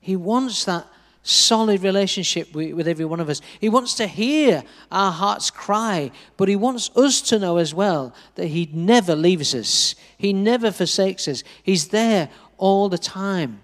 He 0.00 0.16
wants 0.16 0.64
that 0.64 0.86
solid 1.28 1.82
relationship 1.82 2.54
with, 2.54 2.86
every 2.86 3.04
one 3.04 3.20
of 3.20 3.28
us. 3.28 3.40
He 3.60 3.68
wants 3.68 3.94
to 3.94 4.06
hear 4.06 4.62
our 4.90 5.12
hearts 5.12 5.50
cry, 5.50 6.10
but 6.36 6.48
He 6.48 6.56
wants 6.56 6.90
us 6.96 7.20
to 7.22 7.38
know 7.38 7.56
as 7.56 7.74
well 7.74 8.14
that 8.36 8.46
He 8.46 8.70
never 8.72 9.16
leaves 9.16 9.54
us, 9.54 9.94
He 10.16 10.32
never 10.32 10.70
forsakes 10.70 11.28
us. 11.28 11.42
He's 11.62 11.88
there 11.88 12.28
all 12.58 12.88
the 12.88 12.98
time. 12.98 13.60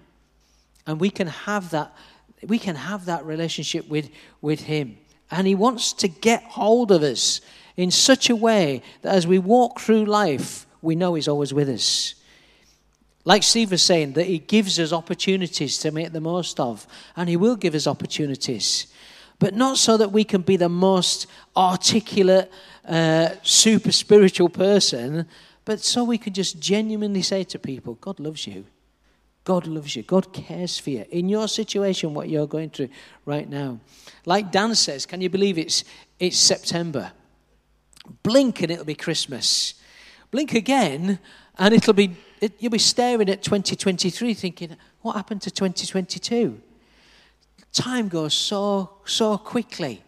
And 0.87 1.01
we 1.01 1.11
can 1.11 1.29
have 1.29 1.71
that 1.71 1.95
we 2.47 2.59
can 2.59 2.75
have 2.75 3.05
that 3.05 3.25
relationship 3.25 3.89
with, 3.89 4.11
with 4.41 4.63
Him. 4.63 4.99
And 5.31 5.47
He 5.47 5.55
wants 5.55 5.93
to 5.95 6.09
get 6.09 6.43
hold 6.43 6.91
of 6.91 7.03
us 7.03 7.41
in 7.77 7.91
such 7.91 8.29
a 8.29 8.37
way 8.37 8.83
that 9.03 9.15
as 9.15 9.27
we 9.27 9.39
walk 9.39 9.81
through 9.81 10.05
life, 10.05 10.67
we 10.81 10.97
know 10.97 11.15
He's 11.15 11.29
always 11.29 11.55
with 11.55 11.69
us. 11.69 12.15
Like 13.25 13.43
Steve 13.43 13.71
was 13.71 13.83
saying, 13.83 14.13
that 14.15 14.27
He 14.27 14.39
gives 14.39 14.79
us 14.79 14.93
opportunities 14.93 15.79
to 15.79 15.91
make 15.91 16.13
the 16.13 16.21
most 16.21 16.59
of, 16.59 16.87
and 17.17 17.29
He 17.29 17.37
will 17.37 17.57
give 17.57 17.75
us 17.75 17.87
opportunities. 17.87 18.87
But 19.39 19.55
not 19.55 19.79
so 19.79 19.97
that 19.97 20.13
we 20.13 20.25
can 20.25 20.43
be 20.43 20.57
the 20.57 20.69
most 20.69 21.27
articulate, 21.57 22.51
uh, 22.87 23.31
super 23.43 23.93
spiritual 23.93 24.49
person, 24.49 25.27
but 25.65 25.81
so 25.81 26.05
we 26.05 26.19
can 26.19 26.33
just 26.33 26.61
genuinely 26.61 27.23
say 27.23 27.45
to 27.45 27.59
people, 27.59 27.95
God 27.95 28.19
loves 28.19 28.47
you. 28.47 28.65
God 29.45 29.67
loves 29.67 29.97
you. 29.97 30.03
God 30.03 30.33
cares 30.33 30.79
for 30.79 30.91
you. 30.91 31.05
In 31.11 31.29
your 31.29 31.49
situation, 31.49 32.15
what 32.15 32.29
you're 32.29 32.47
going 32.47 32.71
through 32.71 32.89
right 33.25 33.49
now. 33.49 33.81
Like 34.25 34.53
Dan 34.53 34.75
says, 34.75 35.07
can 35.07 35.21
you 35.21 35.29
believe 35.29 35.59
it's, 35.59 35.85
it's 36.19 36.37
September? 36.37 37.13
Blink 38.23 38.63
and 38.63 38.71
it'll 38.71 38.85
be 38.85 38.95
Christmas. 38.95 39.75
Blink 40.31 40.55
again 40.55 41.19
and 41.59 41.75
it'll 41.75 41.95
be, 41.95 42.17
it, 42.43 42.53
you'll 42.59 42.71
be 42.71 42.79
staring 42.79 43.29
at 43.29 43.43
2023 43.43 44.35
thinking, 44.35 44.77
what 45.01 45.15
happened 45.15 45.43
to 45.43 45.51
2022? 45.51 46.61
Time 47.73 48.09
goes 48.09 48.35
so, 48.35 48.91
so 49.05 49.39
quickly. 49.39 50.03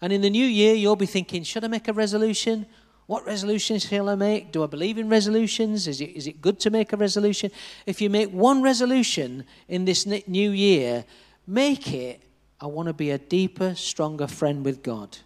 And 0.00 0.12
in 0.12 0.22
the 0.22 0.30
new 0.30 0.46
year, 0.46 0.74
you'll 0.74 0.96
be 0.96 1.06
thinking, 1.06 1.42
should 1.42 1.62
I 1.62 1.68
make 1.68 1.86
a 1.86 1.92
resolution? 1.92 2.66
What 3.06 3.26
resolutions 3.26 3.84
shall 3.84 4.08
I 4.08 4.14
make? 4.14 4.50
Do 4.50 4.64
I 4.64 4.66
believe 4.66 4.96
in 4.96 5.10
resolutions? 5.10 5.86
Is 5.86 6.00
it, 6.00 6.10
is 6.16 6.26
it 6.26 6.40
good 6.40 6.58
to 6.60 6.70
make 6.70 6.94
a 6.94 6.96
resolution? 6.96 7.50
If 7.84 8.00
you 8.00 8.08
make 8.08 8.30
one 8.30 8.62
resolution 8.62 9.44
in 9.68 9.84
this 9.84 10.06
new 10.06 10.50
year, 10.50 11.04
make 11.46 11.92
it, 11.92 12.22
I 12.60 12.66
want 12.66 12.88
to 12.88 12.94
be 12.94 13.10
a 13.10 13.18
deeper, 13.18 13.74
stronger 13.74 14.26
friend 14.26 14.64
with 14.64 14.82
God. 14.82 15.18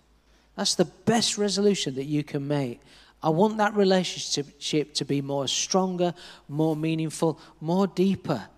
That's 0.57 0.75
the 0.75 0.87
best 0.87 1.39
resolution 1.39 1.95
that 1.95 2.07
you 2.07 2.25
can 2.25 2.49
make. 2.49 2.81
I 3.23 3.31
want 3.31 3.57
that 3.59 3.75
relationship 3.75 4.95
to 4.95 5.05
be 5.05 5.21
more 5.21 5.49
stronger, 5.49 6.15
more 6.49 6.77
meaningful, 6.77 7.41
more 7.61 7.87
deeper. 7.87 8.49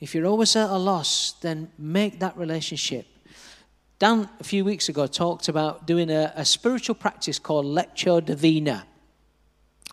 If 0.00 0.14
you're 0.14 0.26
always 0.26 0.54
at 0.56 0.68
a 0.68 0.76
loss, 0.76 1.32
then 1.40 1.70
make 1.78 2.18
that 2.20 2.36
relationship 2.36 3.06
Dan, 4.02 4.28
a 4.40 4.42
few 4.42 4.64
weeks 4.64 4.88
ago, 4.88 5.06
talked 5.06 5.46
about 5.46 5.86
doing 5.86 6.10
a, 6.10 6.32
a 6.34 6.44
spiritual 6.44 6.96
practice 6.96 7.38
called 7.38 7.66
Lectio 7.66 8.20
Divina, 8.20 8.84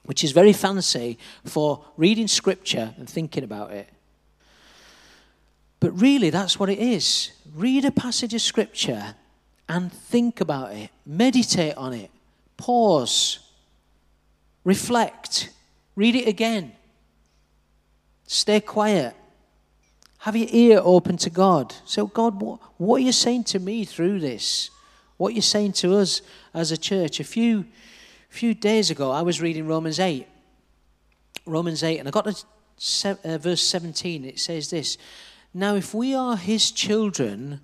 which 0.02 0.24
is 0.24 0.32
very 0.32 0.52
fancy 0.52 1.20
for 1.46 1.86
reading 1.96 2.28
scripture 2.28 2.96
and 2.98 3.08
thinking 3.08 3.44
about 3.44 3.72
it. 3.72 3.88
But 5.80 5.92
really, 5.92 6.32
that's 6.32 6.60
what 6.60 6.72
it 6.72 6.80
is. 6.80 7.30
Read 7.54 7.86
a 7.86 7.92
passage 7.92 8.34
of 8.34 8.42
scripture 8.42 9.14
and 9.68 9.94
think 9.94 10.42
about 10.42 10.74
it, 10.74 10.90
meditate 11.06 11.78
on 11.78 11.94
it, 11.94 12.10
pause, 12.58 13.49
reflect, 14.70 15.50
read 15.96 16.16
it 16.16 16.28
again, 16.28 16.72
stay 18.28 18.62
quiet, 18.62 19.16
have 20.20 20.36
your 20.36 20.48
ear 20.52 20.80
open 20.84 21.18
to 21.18 21.32
God. 21.32 21.74
So, 21.86 22.06
God, 22.06 22.40
what, 22.40 22.60
what 22.78 22.98
are 22.98 23.06
you 23.06 23.12
saying 23.12 23.46
to 23.46 23.58
me 23.60 23.84
through 23.84 24.20
this? 24.20 24.70
What 25.18 25.30
are 25.30 25.36
you 25.36 25.42
saying 25.42 25.74
to 25.82 25.96
us 25.96 26.22
as 26.54 26.72
a 26.72 26.78
church? 26.78 27.20
A 27.20 27.24
few, 27.24 27.66
few 28.30 28.54
days 28.54 28.92
ago, 28.92 29.10
I 29.10 29.24
was 29.24 29.42
reading 29.42 29.66
Romans 29.66 30.00
8. 30.00 30.28
Romans 31.48 31.82
8, 31.82 31.98
and 31.98 32.08
I 32.08 32.12
got 32.12 32.26
to 32.26 33.18
uh, 33.24 33.38
verse 33.40 33.64
17. 33.64 34.24
It 34.24 34.40
says 34.40 34.70
this 34.70 35.00
Now, 35.52 35.74
if 35.74 35.96
we 35.96 36.14
are 36.14 36.38
his 36.38 36.70
children, 36.70 37.62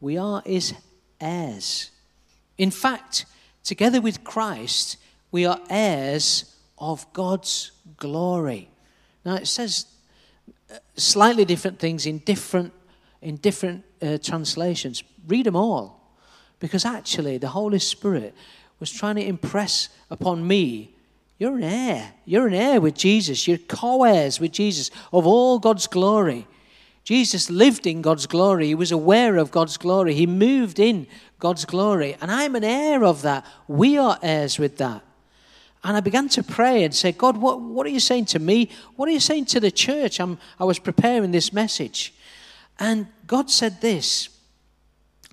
we 0.00 0.16
are 0.16 0.42
his 0.46 0.72
heirs. 1.20 1.90
In 2.56 2.70
fact, 2.70 3.26
together 3.64 4.00
with 4.00 4.24
Christ, 4.24 4.96
we 5.30 5.46
are 5.46 5.60
heirs 5.68 6.56
of 6.78 7.10
God's 7.12 7.72
glory. 7.96 8.70
Now, 9.24 9.36
it 9.36 9.46
says 9.46 9.86
slightly 10.96 11.44
different 11.44 11.78
things 11.78 12.06
in 12.06 12.18
different, 12.18 12.72
in 13.20 13.36
different 13.36 13.84
uh, 14.02 14.18
translations. 14.18 15.02
Read 15.26 15.46
them 15.46 15.56
all. 15.56 16.14
Because 16.60 16.84
actually, 16.84 17.38
the 17.38 17.48
Holy 17.48 17.78
Spirit 17.78 18.34
was 18.80 18.90
trying 18.90 19.16
to 19.16 19.24
impress 19.24 19.88
upon 20.10 20.46
me 20.46 20.94
you're 21.38 21.56
an 21.56 21.62
heir. 21.62 22.14
You're 22.24 22.48
an 22.48 22.54
heir 22.54 22.80
with 22.80 22.96
Jesus. 22.96 23.46
You're 23.46 23.58
co 23.58 24.02
heirs 24.02 24.40
with 24.40 24.52
Jesus 24.52 24.90
of 25.12 25.26
all 25.26 25.58
God's 25.58 25.86
glory. 25.86 26.46
Jesus 27.04 27.48
lived 27.48 27.86
in 27.86 28.02
God's 28.02 28.26
glory. 28.26 28.66
He 28.66 28.74
was 28.74 28.92
aware 28.92 29.36
of 29.36 29.50
God's 29.50 29.76
glory. 29.76 30.14
He 30.14 30.26
moved 30.26 30.78
in 30.78 31.06
God's 31.38 31.64
glory. 31.64 32.16
And 32.20 32.30
I'm 32.30 32.56
an 32.56 32.64
heir 32.64 33.04
of 33.04 33.22
that. 33.22 33.46
We 33.68 33.96
are 33.96 34.18
heirs 34.20 34.58
with 34.58 34.76
that. 34.78 35.02
And 35.84 35.96
I 35.96 36.00
began 36.00 36.28
to 36.30 36.42
pray 36.42 36.84
and 36.84 36.94
say, 36.94 37.12
God, 37.12 37.36
what, 37.36 37.60
what 37.60 37.86
are 37.86 37.90
you 37.90 38.00
saying 38.00 38.26
to 38.26 38.38
me? 38.38 38.70
What 38.96 39.08
are 39.08 39.12
you 39.12 39.20
saying 39.20 39.46
to 39.46 39.60
the 39.60 39.70
church? 39.70 40.20
I'm, 40.20 40.38
I 40.58 40.64
was 40.64 40.78
preparing 40.78 41.30
this 41.30 41.52
message. 41.52 42.12
And 42.78 43.06
God 43.26 43.50
said 43.50 43.80
this 43.80 44.28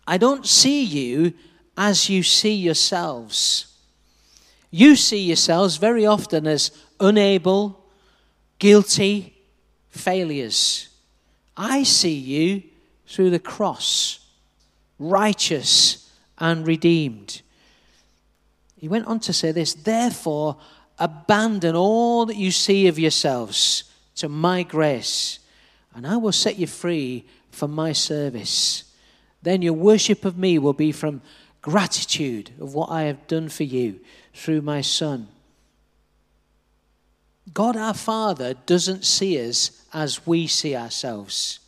I 0.07 0.17
don't 0.17 0.45
see 0.45 0.83
you 0.83 1.33
as 1.77 2.09
you 2.09 2.23
see 2.23 2.53
yourselves. 2.53 3.67
You 4.71 4.95
see 4.95 5.21
yourselves 5.21 5.77
very 5.77 6.05
often 6.05 6.47
as 6.47 6.71
unable, 6.99 7.83
guilty, 8.59 9.35
failures. 9.89 10.89
I 11.57 11.83
see 11.83 12.13
you 12.13 12.63
through 13.07 13.29
the 13.29 13.39
cross, 13.39 14.19
righteous 14.99 16.11
and 16.37 16.67
redeemed. 16.67 17.41
He 18.85 18.89
went 18.89 19.07
on 19.07 19.19
to 19.21 19.33
say 19.33 19.51
this 19.51 19.73
Therefore, 19.73 20.57
abandon 20.99 21.75
all 21.75 22.27
that 22.27 22.35
you 22.35 22.51
see 22.51 22.85
of 22.85 22.99
yourselves 22.99 23.85
to 24.17 24.29
my 24.29 24.61
grace, 24.61 25.39
and 25.95 26.05
I 26.05 26.17
will 26.17 26.31
set 26.31 26.59
you 26.59 26.67
free 26.67 27.25
from 27.49 27.71
my 27.71 27.93
service. 27.93 28.83
Then 29.41 29.63
your 29.63 29.73
worship 29.73 30.23
of 30.23 30.37
me 30.37 30.59
will 30.59 30.73
be 30.73 30.91
from 30.91 31.23
gratitude 31.63 32.51
of 32.59 32.75
what 32.75 32.91
I 32.91 33.05
have 33.05 33.25
done 33.25 33.49
for 33.49 33.63
you 33.63 34.01
through 34.35 34.61
my 34.61 34.81
Son. 34.81 35.29
God 37.55 37.75
our 37.75 37.95
Father 37.95 38.53
doesn't 38.67 39.03
see 39.03 39.43
us 39.49 39.83
as 39.93 40.27
we 40.27 40.45
see 40.45 40.75
ourselves. 40.75 41.59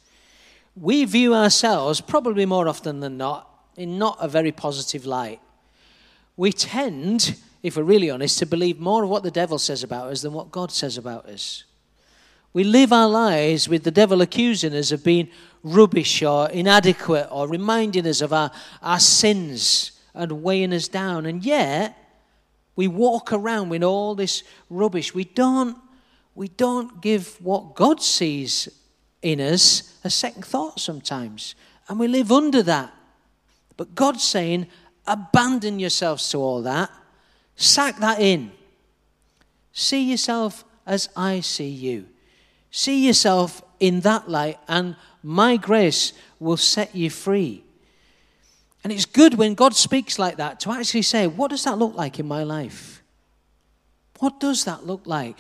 We 0.80 1.04
view 1.06 1.34
ourselves, 1.34 2.00
probably 2.00 2.46
more 2.46 2.68
often 2.68 3.00
than 3.00 3.18
not, 3.18 3.50
in 3.76 3.98
not 3.98 4.20
a 4.22 4.28
very 4.28 4.52
positive 4.52 5.08
light 5.08 5.40
we 6.38 6.54
tend, 6.54 7.36
if 7.62 7.76
we're 7.76 7.84
really 7.84 8.10
honest, 8.10 8.40
to 8.40 8.46
believe 8.46 8.80
more 8.80 9.04
of 9.04 9.10
what 9.10 9.24
the 9.24 9.32
devil 9.32 9.60
says 9.60 9.84
about 9.84 10.12
us 10.12 10.22
than 10.22 10.32
what 10.32 10.52
God 10.52 10.72
says 10.72 10.98
about 10.98 11.26
us. 11.26 11.66
We 12.54 12.64
live 12.64 12.94
our 12.94 13.10
lives 13.10 13.68
with 13.68 13.84
the 13.84 13.92
devil 13.92 14.22
accusing 14.22 14.74
us 14.74 14.92
of 14.92 15.04
being 15.04 15.30
rubbish 15.64 16.24
or 16.24 16.50
inadequate 16.50 17.28
or 17.30 17.48
reminding 17.48 18.08
us 18.08 18.22
of 18.22 18.32
our, 18.32 18.52
our 18.82 19.00
sins 19.00 19.92
and 20.14 20.44
weighing 20.44 20.74
us 20.74 20.88
down. 20.88 21.26
And 21.26 21.44
yet, 21.44 21.96
We 22.78 22.88
walk 22.88 23.34
around 23.34 23.70
with 23.70 23.84
all 23.84 24.16
this 24.16 24.44
rubbish. 24.70 25.14
We 25.14 25.26
don't, 25.26 25.76
we 26.36 26.48
don't 26.48 27.02
give 27.02 27.42
what 27.44 27.74
God 27.76 28.02
sees 28.02 28.70
in 29.24 29.42
us 29.42 30.00
a 30.04 30.12
second 30.12 30.46
thought 30.46 30.80
sometimes. 30.80 31.56
And 31.90 32.00
we 32.00 32.08
live 32.08 32.32
under 32.32 32.62
that. 32.64 32.94
But 33.78 33.96
God's 33.96 34.24
saying, 34.24 34.68
abandon 35.08 35.80
yourselves 35.80 36.30
to 36.30 36.38
all 36.38 36.62
that, 36.64 36.92
sack 37.56 37.98
that 37.98 38.20
in. 38.20 38.52
See 39.72 40.10
yourself 40.12 40.66
as 40.86 41.10
I 41.16 41.40
see 41.40 41.70
you. 41.70 42.08
See 42.72 43.06
yourself 43.06 43.62
in 43.80 44.02
that 44.02 44.30
light, 44.30 44.60
and 44.68 44.96
my 45.24 45.58
grace 45.58 46.14
will 46.40 46.58
set 46.58 46.96
you 46.96 47.10
free. 47.10 47.64
And 48.84 48.94
it's 48.94 49.06
good 49.06 49.34
when 49.36 49.54
God 49.54 49.76
speaks 49.76 50.18
like 50.18 50.38
that 50.38 50.60
to 50.62 50.72
actually 50.72 51.02
say, 51.02 51.28
What 51.28 51.50
does 51.52 51.64
that 51.64 51.78
look 51.78 51.96
like 51.96 52.20
in 52.20 52.28
my 52.28 52.44
life? 52.44 53.04
What 54.20 54.40
does 54.40 54.66
that 54.66 54.86
look 54.86 55.06
like? 55.06 55.38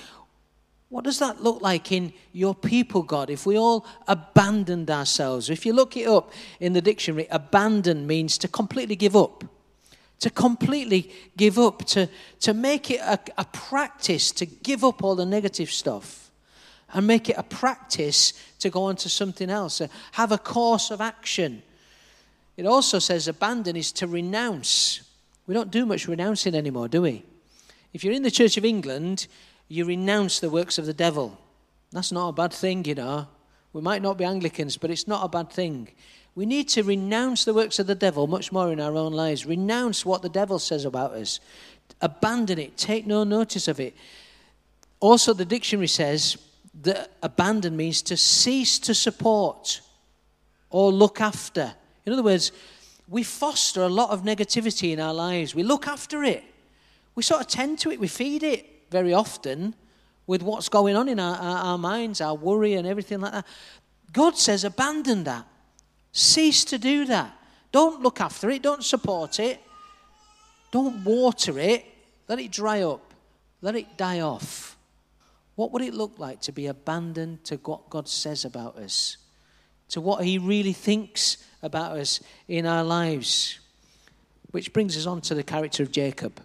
What 0.89 1.03
does 1.03 1.19
that 1.19 1.43
look 1.43 1.62
like 1.62 1.91
in 1.91 2.13
your 2.31 2.55
people, 2.55 3.03
God, 3.03 3.29
if 3.29 3.45
we 3.45 3.57
all 3.57 3.86
abandoned 4.07 4.89
ourselves? 4.89 5.50
If 5.50 5.65
you 5.65 5.74
look 5.74 5.97
it 5.97 6.07
up 6.07 6.31
in 6.59 6.74
the 6.74 6.81
dictionary, 6.81 7.27
abandon 7.29 8.07
means 8.07 8.38
to 8.39 8.47
completely 8.47 8.95
give 8.95 9.15
up. 9.15 9.43
To 10.21 10.29
completely 10.31 11.12
give 11.38 11.59
up, 11.59 11.86
to, 11.86 12.09
to 12.39 12.53
make 12.53 12.89
it 12.89 13.00
a, 13.01 13.19
a 13.38 13.45
practice 13.45 14.31
to 14.31 14.45
give 14.47 14.83
up 14.83 15.03
all 15.03 15.15
the 15.15 15.25
negative 15.25 15.69
stuff 15.69 16.31
and 16.93 17.05
make 17.05 17.29
it 17.29 17.36
a 17.38 17.43
practice 17.43 18.33
to 18.59 18.69
go 18.69 18.83
on 18.83 18.95
to 18.97 19.09
something 19.09 19.50
else, 19.50 19.81
have 20.13 20.31
a 20.31 20.38
course 20.38 20.89
of 20.89 21.01
action. 21.01 21.62
It 22.55 22.65
also 22.65 23.00
says 23.00 23.27
abandon 23.27 23.75
is 23.75 23.91
to 23.93 24.07
renounce. 24.07 25.01
We 25.45 25.53
don't 25.53 25.69
do 25.69 25.86
much 25.86 26.07
renouncing 26.07 26.55
anymore, 26.55 26.88
do 26.88 27.03
we? 27.03 27.24
If 27.93 28.03
you're 28.03 28.13
in 28.13 28.24
the 28.24 28.31
Church 28.31 28.57
of 28.57 28.65
England, 28.65 29.27
you 29.67 29.86
renounce 29.86 30.39
the 30.39 30.50
works 30.50 30.77
of 30.77 30.86
the 30.86 30.93
devil. 30.93 31.38
That's 31.91 32.12
not 32.12 32.29
a 32.29 32.33
bad 32.33 32.53
thing, 32.53 32.86
you 32.86 32.95
know. 32.95 33.27
We 33.74 33.81
might 33.81 34.01
not 34.01 34.17
be 34.17 34.25
Anglicans, 34.25 34.77
but 34.77 34.89
it's 34.89 35.07
not 35.07 35.24
a 35.24 35.29
bad 35.29 35.51
thing. 35.51 35.89
We 36.38 36.46
need 36.46 36.70
to 36.70 36.84
renounce 36.84 37.46
the 37.46 37.53
works 37.56 37.79
of 37.79 37.88
the 37.88 37.96
devil 37.96 38.27
much 38.27 38.51
more 38.51 38.72
in 38.72 38.79
our 38.79 38.96
own 38.96 39.12
lives. 39.12 39.48
Renounce 39.48 40.06
what 40.06 40.22
the 40.22 40.29
devil 40.29 40.60
says 40.60 40.86
about 40.86 41.13
us. 41.13 41.39
Abandon 42.00 42.60
it. 42.60 42.77
Take 42.77 43.08
no 43.08 43.24
notice 43.24 43.67
of 43.67 43.79
it. 43.79 43.96
Also, 45.00 45.34
the 45.34 45.46
dictionary 45.46 45.88
says 45.88 46.38
that 46.84 47.10
abandon 47.24 47.75
means 47.75 48.03
to 48.03 48.15
cease 48.15 48.77
to 48.77 48.94
support 48.94 49.82
or 50.70 50.91
look 50.91 51.22
after. 51.22 51.74
In 52.06 52.13
other 52.13 52.22
words, 52.22 52.51
we 53.08 53.24
foster 53.24 53.82
a 53.82 53.89
lot 53.89 54.12
of 54.12 54.22
negativity 54.22 54.94
in 54.94 55.00
our 55.00 55.15
lives. 55.15 55.56
We 55.56 55.63
look 55.63 55.88
after 55.88 56.24
it. 56.24 56.44
We 57.15 57.24
sort 57.24 57.41
of 57.41 57.48
tend 57.48 57.79
to 57.79 57.89
it. 57.89 58.00
We 58.00 58.08
feed 58.08 58.44
it 58.44 58.84
very 58.91 59.12
often 59.12 59.74
with 60.27 60.44
what's 60.44 60.70
going 60.70 60.98
on 60.98 61.10
in 61.10 61.20
our, 61.20 61.36
our, 61.36 61.58
our 61.58 61.77
minds, 61.79 62.22
our 62.22 62.36
worry, 62.36 62.75
and 62.75 62.86
everything 62.86 63.22
like 63.22 63.32
that. 63.32 63.48
God 64.13 64.38
says, 64.38 64.63
abandon 64.63 65.24
that. 65.24 65.48
Cease 66.17 66.65
to 66.65 66.79
do 66.79 67.05
that. 67.05 67.31
Don't 67.71 68.01
look 68.01 68.19
after 68.19 68.50
it. 68.50 68.63
Don't 68.63 68.83
support 68.83 69.39
it. 69.39 69.62
Don't 70.71 71.03
water 71.03 71.59
it. 71.59 71.86
Let 72.27 72.39
it 72.39 72.50
dry 72.50 72.81
up. 72.81 73.13
Let 73.62 73.75
it 73.75 73.97
die 73.97 74.21
off. 74.21 74.75
What 75.53 75.71
would 75.71 75.83
it 75.83 75.93
look 75.93 76.17
like 76.17 76.41
to 76.41 76.51
be 76.51 76.65
abandoned 76.65 77.43
to 77.43 77.57
what 77.57 77.91
God 77.91 78.09
says 78.09 78.45
about 78.45 78.77
us? 78.77 79.17
To 79.89 80.01
what 80.01 80.25
He 80.25 80.39
really 80.39 80.74
thinks 80.74 81.38
about 81.62 81.95
us 81.95 82.19
in 82.47 82.65
our 82.65 82.83
lives? 82.83 83.59
Which 84.50 84.74
brings 84.74 84.97
us 84.97 85.05
on 85.05 85.21
to 85.21 85.36
the 85.36 85.43
character 85.43 85.83
of 85.83 85.91
Jacob. 85.91 86.41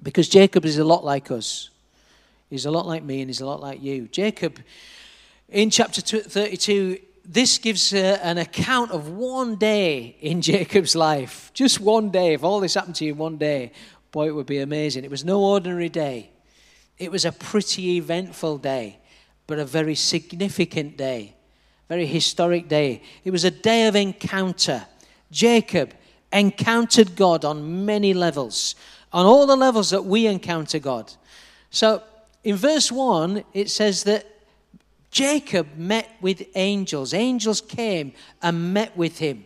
Because 0.00 0.28
Jacob 0.28 0.64
is 0.64 0.78
a 0.78 0.84
lot 0.84 1.04
like 1.04 1.32
us. 1.32 1.70
He's 2.48 2.66
a 2.66 2.70
lot 2.70 2.86
like 2.86 3.02
me 3.02 3.20
and 3.20 3.28
he's 3.28 3.40
a 3.40 3.46
lot 3.46 3.60
like 3.60 3.82
you. 3.82 4.06
Jacob, 4.06 4.60
in 5.48 5.70
chapter 5.70 6.00
32, 6.00 7.00
this 7.32 7.58
gives 7.58 7.92
uh, 7.92 8.18
an 8.22 8.38
account 8.38 8.90
of 8.90 9.08
one 9.10 9.54
day 9.54 10.16
in 10.20 10.42
Jacob's 10.50 10.96
life. 10.96 11.50
Just 11.54 11.80
one 11.80 12.10
day. 12.10 12.34
If 12.34 12.42
all 12.42 12.60
this 12.60 12.74
happened 12.74 12.96
to 12.96 13.04
you 13.04 13.14
one 13.14 13.36
day, 13.36 13.72
boy, 14.10 14.28
it 14.28 14.34
would 14.34 14.46
be 14.46 14.58
amazing. 14.58 15.04
It 15.04 15.10
was 15.10 15.24
no 15.24 15.40
ordinary 15.40 15.88
day. 15.88 16.30
It 16.98 17.12
was 17.12 17.24
a 17.24 17.32
pretty 17.32 17.96
eventful 17.96 18.58
day, 18.58 18.98
but 19.46 19.58
a 19.58 19.64
very 19.64 19.94
significant 19.94 20.96
day, 20.96 21.34
very 21.88 22.04
historic 22.04 22.68
day. 22.68 23.02
It 23.24 23.30
was 23.30 23.44
a 23.44 23.50
day 23.50 23.86
of 23.86 23.94
encounter. 23.94 24.86
Jacob 25.30 25.94
encountered 26.32 27.14
God 27.16 27.44
on 27.44 27.84
many 27.86 28.12
levels 28.12 28.74
on 29.12 29.26
all 29.26 29.46
the 29.46 29.56
levels 29.56 29.90
that 29.90 30.04
we 30.04 30.26
encounter 30.26 30.78
God. 30.78 31.12
So 31.70 32.02
in 32.44 32.56
verse 32.56 32.90
1, 32.92 33.44
it 33.52 33.70
says 33.70 34.04
that 34.04 34.26
Jacob 35.10 35.76
met 35.76 36.08
with 36.20 36.46
angels. 36.54 37.12
Angels 37.14 37.60
came 37.60 38.12
and 38.42 38.72
met 38.72 38.96
with 38.96 39.18
him. 39.18 39.44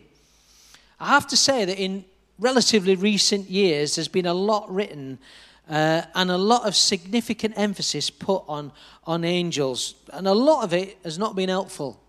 I 0.99 1.07
have 1.07 1.27
to 1.27 1.37
say 1.37 1.65
that 1.65 1.79
in 1.79 2.05
relatively 2.39 2.95
recent 2.95 3.49
years, 3.49 3.95
there's 3.95 4.07
been 4.07 4.25
a 4.25 4.33
lot 4.33 4.71
written 4.73 5.19
uh, 5.69 6.03
and 6.13 6.29
a 6.29 6.37
lot 6.37 6.67
of 6.67 6.75
significant 6.75 7.57
emphasis 7.57 8.09
put 8.09 8.43
on, 8.47 8.71
on 9.05 9.23
angels. 9.23 9.95
And 10.13 10.27
a 10.27 10.33
lot 10.33 10.63
of 10.63 10.73
it 10.73 10.97
has 11.03 11.17
not 11.17 11.35
been 11.35 11.49
helpful 11.49 11.99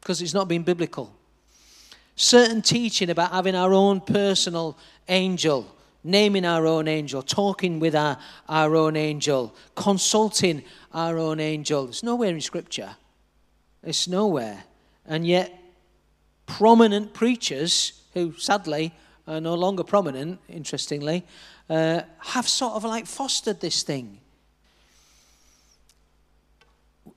because 0.00 0.22
it's 0.22 0.34
not 0.34 0.48
been 0.48 0.62
biblical. 0.62 1.14
Certain 2.16 2.62
teaching 2.62 3.10
about 3.10 3.30
having 3.30 3.54
our 3.54 3.72
own 3.74 4.00
personal 4.00 4.78
angel 5.08 5.66
naming 6.04 6.44
our 6.44 6.66
own 6.66 6.88
angel, 6.88 7.22
talking 7.22 7.80
with 7.80 7.94
our, 7.94 8.18
our 8.48 8.74
own 8.76 8.96
angel, 8.96 9.54
consulting 9.74 10.62
our 10.92 11.18
own 11.18 11.40
angel. 11.40 11.88
It's 11.88 12.02
nowhere 12.02 12.30
in 12.30 12.40
Scripture. 12.40 12.96
It's 13.82 14.08
nowhere. 14.08 14.64
And 15.06 15.26
yet, 15.26 15.58
prominent 16.46 17.14
preachers, 17.14 18.00
who 18.14 18.32
sadly 18.38 18.94
are 19.26 19.40
no 19.40 19.54
longer 19.54 19.84
prominent, 19.84 20.40
interestingly, 20.48 21.24
uh, 21.68 22.02
have 22.18 22.48
sort 22.48 22.74
of 22.74 22.84
like 22.84 23.06
fostered 23.06 23.60
this 23.60 23.82
thing. 23.82 24.20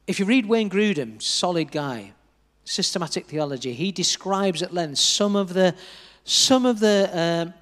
If 0.07 0.19
you 0.19 0.25
read 0.25 0.45
Wayne 0.45 0.69
Grudem, 0.69 1.21
solid 1.21 1.71
guy, 1.71 2.11
systematic 2.65 3.27
theology, 3.27 3.73
he 3.73 3.91
describes 3.91 4.61
at 4.61 4.73
length 4.73 4.97
some 4.97 5.35
of 5.35 5.53
the 5.53 5.75
some 6.23 6.65
of 6.65 6.79
the 6.79 7.09
uh, 7.13 7.60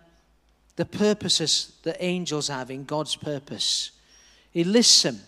the 0.79 0.85
purposes 0.85 1.73
that 1.83 1.97
angels 1.99 2.47
have 2.47 2.71
in 2.71 2.85
God's 2.85 3.13
purpose. 3.17 3.91
He 4.49 4.63
lists 4.63 5.03
them. 5.03 5.19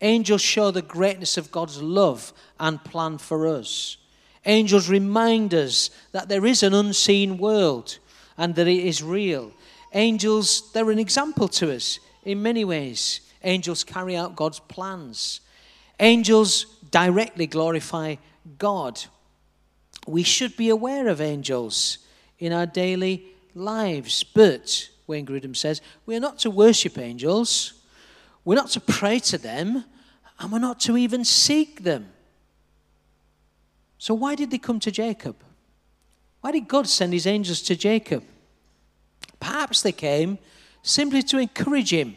Angels 0.00 0.40
show 0.40 0.70
the 0.70 0.80
greatness 0.80 1.36
of 1.36 1.50
God's 1.50 1.82
love 1.82 2.32
and 2.58 2.82
plan 2.82 3.18
for 3.18 3.46
us. 3.46 3.98
Angels 4.46 4.88
remind 4.88 5.52
us 5.52 5.90
that 6.12 6.30
there 6.30 6.46
is 6.46 6.62
an 6.62 6.72
unseen 6.72 7.36
world 7.36 7.98
and 8.38 8.54
that 8.54 8.66
it 8.66 8.82
is 8.82 9.02
real. 9.02 9.52
Angels, 9.92 10.72
they're 10.72 10.90
an 10.90 10.98
example 10.98 11.48
to 11.48 11.76
us 11.76 11.98
in 12.24 12.42
many 12.42 12.64
ways. 12.64 13.20
Angels 13.42 13.84
carry 13.84 14.16
out 14.16 14.36
God's 14.36 14.60
plans. 14.60 15.42
Angels 16.00 16.64
directly 16.90 17.46
glorify 17.46 18.16
God. 18.56 19.04
We 20.06 20.22
should 20.22 20.56
be 20.56 20.70
aware 20.70 21.08
of 21.08 21.20
angels 21.20 21.98
in 22.38 22.54
our 22.54 22.64
daily 22.64 23.26
lives, 23.54 24.24
but 24.24 24.88
Wayne 25.06 25.26
Grudem 25.26 25.56
says, 25.56 25.80
we're 26.06 26.20
not 26.20 26.38
to 26.40 26.50
worship 26.50 26.98
angels, 26.98 27.74
we're 28.44 28.54
not 28.54 28.70
to 28.70 28.80
pray 28.80 29.18
to 29.20 29.38
them, 29.38 29.84
and 30.38 30.52
we're 30.52 30.58
not 30.58 30.80
to 30.80 30.96
even 30.96 31.24
seek 31.24 31.82
them. 31.82 32.10
So, 33.98 34.14
why 34.14 34.34
did 34.34 34.50
they 34.50 34.58
come 34.58 34.80
to 34.80 34.90
Jacob? 34.90 35.36
Why 36.40 36.52
did 36.52 36.68
God 36.68 36.86
send 36.86 37.12
his 37.12 37.26
angels 37.26 37.62
to 37.62 37.76
Jacob? 37.76 38.22
Perhaps 39.40 39.82
they 39.82 39.92
came 39.92 40.38
simply 40.82 41.22
to 41.22 41.38
encourage 41.38 41.92
him. 41.92 42.16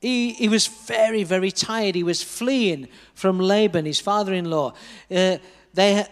He, 0.00 0.32
he 0.32 0.48
was 0.48 0.66
very, 0.66 1.24
very 1.24 1.50
tired. 1.50 1.94
He 1.94 2.02
was 2.02 2.22
fleeing 2.22 2.88
from 3.14 3.38
Laban, 3.38 3.84
his 3.84 4.00
father 4.00 4.32
in 4.32 4.50
law. 4.50 4.72
Uh, 5.10 5.38
they, 5.74 6.06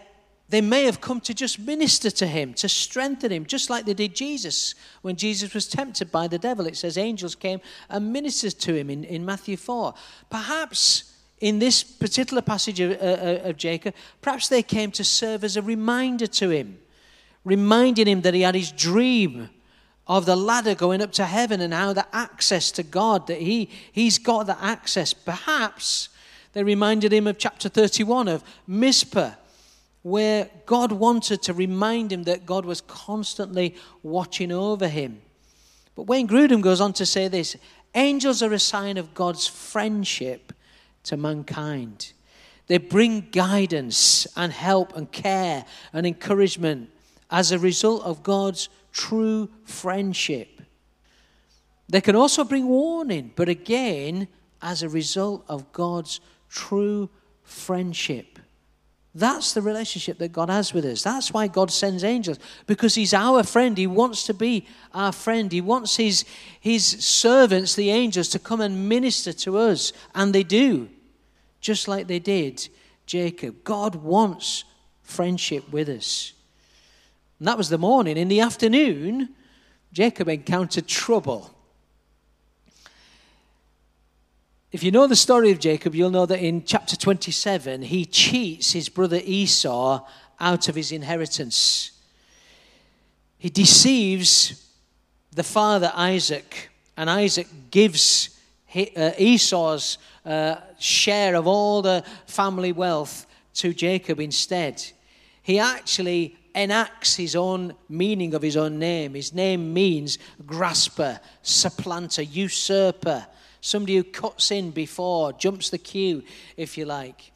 they 0.49 0.61
may 0.61 0.85
have 0.85 1.01
come 1.01 1.21
to 1.23 1.35
just 1.35 1.59
minister 1.59 2.11
to 2.11 2.27
him, 2.27 2.55
to 2.55 2.69
strengthen 2.69 3.33
him, 3.33 3.47
just 3.47 3.69
like 3.69 3.85
they 3.85 3.95
did 3.95 4.15
Jesus. 4.15 4.75
When 5.03 5.17
Jesus 5.17 5.53
was 5.53 5.67
tempted 5.67 6.13
by 6.13 6.29
the 6.29 6.39
devil, 6.39 6.67
it 6.67 6.77
says 6.77 6.97
angels 6.97 7.35
came 7.35 7.61
and 7.89 8.13
ministered 8.13 8.53
to 8.61 8.75
him 8.75 8.89
in, 8.89 9.03
in 9.05 9.25
Matthew 9.25 9.57
4. 9.57 9.95
Perhaps 10.31 11.13
in 11.41 11.59
this 11.59 11.83
particular 11.83 12.43
passage 12.43 12.79
of, 12.79 12.93
uh, 12.93 12.95
uh, 13.05 13.41
of 13.49 13.57
Jacob, 13.57 13.95
perhaps 14.23 14.49
they 14.49 14.63
came 14.63 14.93
to 14.93 15.05
serve 15.05 15.43
as 15.43 15.57
a 15.57 15.63
reminder 15.63 16.29
to 16.29 16.51
him, 16.51 16.79
reminding 17.45 18.07
him 18.07 18.21
that 18.23 18.35
he 18.35 18.43
had 18.43 18.55
his 18.55 18.71
dream 18.71 19.51
of 20.07 20.27
the 20.27 20.37
ladder 20.37 20.77
going 20.77 21.03
up 21.03 21.11
to 21.11 21.25
heaven 21.25 21.61
and 21.61 21.75
how 21.75 21.93
the 21.93 22.07
access 22.15 22.71
to 22.71 22.85
God, 22.85 23.27
that 23.27 23.41
he, 23.41 23.69
he's 23.91 24.19
got 24.19 24.47
the 24.47 24.63
access. 24.63 25.13
Perhaps 25.13 26.09
they 26.53 26.63
reminded 26.63 27.13
him 27.13 27.27
of 27.27 27.37
chapter 27.37 27.69
31 27.69 28.29
of 28.29 28.45
Mizpah 28.69 29.33
where 30.07 30.49
God 30.67 30.93
wanted 30.93 31.43
to 31.43 31.53
remind 31.53 32.13
him 32.13 32.23
that 32.25 32.47
God 32.47 32.65
was 32.65 32.81
constantly 32.81 33.75
watching 34.05 34.53
over 34.53 34.87
him. 34.87 35.21
But 35.97 36.05
Wayne 36.05 36.29
Grudem 36.29 36.61
goes 36.61 36.81
on 36.81 36.93
to 36.93 37.05
say 37.05 37.27
this 37.27 37.57
Angels 37.93 38.41
are 38.41 38.53
a 38.53 38.59
sign 38.61 38.99
of 38.99 39.15
God's 39.15 39.49
friendship 39.49 40.53
to 41.03 41.17
mankind. 41.17 42.13
They 42.69 42.79
bring 42.79 43.31
guidance 43.33 44.29
and 44.37 44.53
help 44.53 44.97
and 44.97 45.11
care 45.11 45.65
and 45.93 46.07
encouragement 46.07 46.91
as 47.29 47.51
a 47.51 47.59
result 47.59 48.05
of 48.05 48.23
God's 48.23 48.69
true 48.93 49.49
friendship. 49.65 50.63
They 51.89 52.01
can 52.01 52.15
also 52.15 52.45
bring 52.45 52.69
warning, 52.69 53.33
but 53.35 53.49
again, 53.49 54.29
as 54.63 54.85
a 54.85 54.89
result 54.89 55.45
of 55.49 55.73
God's 55.73 56.21
true 56.49 57.11
friendship. 57.43 58.36
That's 59.17 59.55
the 59.55 59.63
relationship 59.63 60.19
that 60.19 60.33
God 60.33 60.51
has 60.51 60.75
with 60.75 60.85
us. 60.85 61.03
That's 61.03 61.33
why 61.33 61.47
God 61.49 61.71
sends 61.71 62.05
angels, 62.05 62.39
because 62.67 62.95
He's 62.95 63.15
our 63.15 63.43
friend. 63.45 63.77
He 63.79 63.87
wants 63.87 64.27
to 64.27 64.35
be 64.35 64.67
our 64.93 65.11
friend. 65.11 65.51
He 65.51 65.63
wants 65.63 65.97
His, 65.97 66.27
his 66.61 66.85
servants, 66.85 67.75
the 67.75 67.91
angels, 67.91 68.29
to 68.29 68.39
come 68.39 68.61
and 68.61 68.91
minister 68.91 69.33
to 69.33 69.57
us. 69.57 69.95
And 70.15 70.35
they 70.35 70.43
do, 70.43 70.91
just 71.63 71.89
like 71.89 72.09
they 72.09 72.19
did 72.19 72.69
Jacob. 73.07 73.65
God 73.65 73.95
wants 73.95 74.65
friendship 75.03 75.71
with 75.71 75.89
us. 75.89 76.35
And 77.39 77.49
that 77.49 77.57
was 77.57 77.71
the 77.71 77.79
morning. 77.79 78.19
In 78.19 78.29
the 78.29 78.41
afternoon, 78.41 79.31
Jacob 79.95 80.29
encountered 80.29 80.87
trouble. 80.87 81.56
If 84.77 84.83
you 84.83 84.91
know 84.91 85.07
the 85.07 85.17
story 85.17 85.53
of 85.53 85.59
Jacob, 85.59 85.95
you'll 85.95 86.11
know 86.11 86.27
that 86.27 86.39
in 86.39 86.63
chapter 86.63 86.97
27, 86.97 87.81
he 87.81 88.05
cheats 88.05 88.73
his 88.73 88.91
brother 88.91 89.23
Esau 89.25 90.07
out 90.39 90.69
of 90.69 90.75
his 90.75 90.93
inheritance. 90.93 91.93
He 93.39 93.49
deceives 93.49 94.71
the 95.33 95.43
father 95.43 95.91
Isaac, 95.95 96.69
and 96.95 97.09
Isaac 97.09 97.47
gives 97.71 98.39
uh, 98.75 99.13
Esau's 99.17 99.97
uh, 100.27 100.57
share 100.79 101.37
of 101.37 101.47
all 101.47 101.81
the 101.81 102.05
family 102.27 102.73
wealth 102.73 103.25
to 103.55 103.73
Jacob 103.73 104.21
instead. 104.21 104.85
He 105.43 105.59
actually 105.59 106.37
enacts 106.57 107.15
his 107.15 107.37
own 107.37 107.75
meaning 107.89 108.35
of 108.35 108.43
his 108.43 108.57
own 108.57 108.79
name. 108.79 109.15
His 109.15 109.35
name 109.35 109.73
means 109.75 110.19
grasper, 110.47 111.21
supplanter, 111.43 112.23
usurper 112.23 113.27
somebody 113.67 113.97
who 113.97 114.05
cuts 114.05 114.51
in 114.53 114.71
before, 114.71 115.33
jumps 115.33 115.71
the 115.71 115.79
queue, 115.79 116.23
if 116.57 116.79
you 116.79 116.85
like. 116.85 117.33